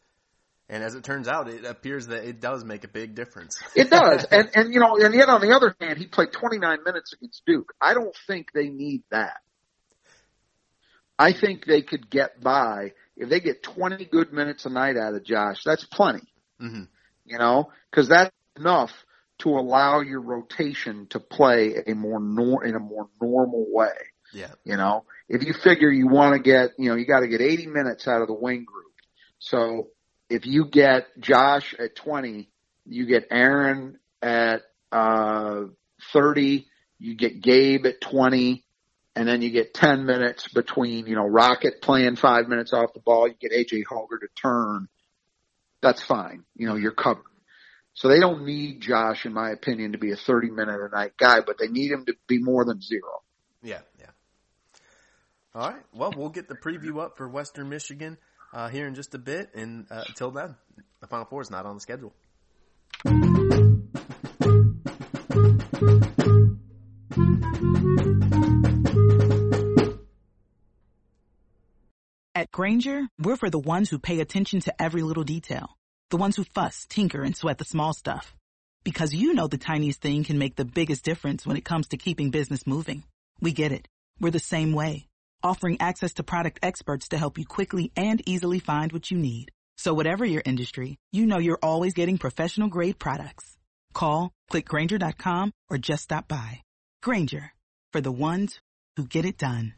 [0.72, 3.62] And as it turns out, it appears that it does make a big difference.
[3.76, 4.24] It does.
[4.30, 7.42] and, and, you know, and yet on the other hand, he played 29 minutes against
[7.46, 7.74] Duke.
[7.78, 9.42] I don't think they need that.
[11.18, 15.14] I think they could get by if they get 20 good minutes a night out
[15.14, 15.62] of Josh.
[15.62, 16.26] That's plenty,
[16.58, 16.84] hmm
[17.24, 18.90] you know, cause that's enough
[19.38, 23.92] to allow your rotation to play a more nor, in a more normal way.
[24.32, 27.28] Yeah, You know, if you figure you want to get, you know, you got to
[27.28, 28.92] get 80 minutes out of the wing group.
[29.38, 29.88] So
[30.32, 32.48] if you get Josh at 20,
[32.86, 35.64] you get Aaron at, uh,
[36.12, 36.66] 30,
[36.98, 38.64] you get Gabe at 20,
[39.14, 43.00] and then you get 10 minutes between, you know, Rocket playing five minutes off the
[43.00, 43.28] ball.
[43.28, 44.88] You get AJ Hoggard to turn.
[45.82, 46.44] That's fine.
[46.56, 47.24] You know, you're covered.
[47.94, 51.12] So they don't need Josh, in my opinion, to be a 30 minute a night
[51.18, 53.22] guy, but they need him to be more than zero.
[53.62, 54.06] yeah, yeah.
[55.54, 55.82] All right.
[55.92, 58.16] Well, we'll get the preview up for Western Michigan
[58.52, 60.54] uh, here in just a bit, and uh, until then,
[61.00, 62.12] the Final Four is not on the schedule.
[72.34, 75.76] At Grainger, we're for the ones who pay attention to every little detail.
[76.10, 78.34] The ones who fuss, tinker, and sweat the small stuff.
[78.84, 81.96] Because you know the tiniest thing can make the biggest difference when it comes to
[81.96, 83.04] keeping business moving.
[83.40, 83.86] We get it.
[84.20, 85.06] We're the same way.
[85.44, 89.50] Offering access to product experts to help you quickly and easily find what you need.
[89.76, 93.56] So whatever your industry, you know you're always getting professional grade products.
[93.94, 96.62] Call, click Grainger.com, or just stop by.
[97.02, 97.52] Granger,
[97.92, 98.60] for the ones
[98.96, 99.74] who get it done.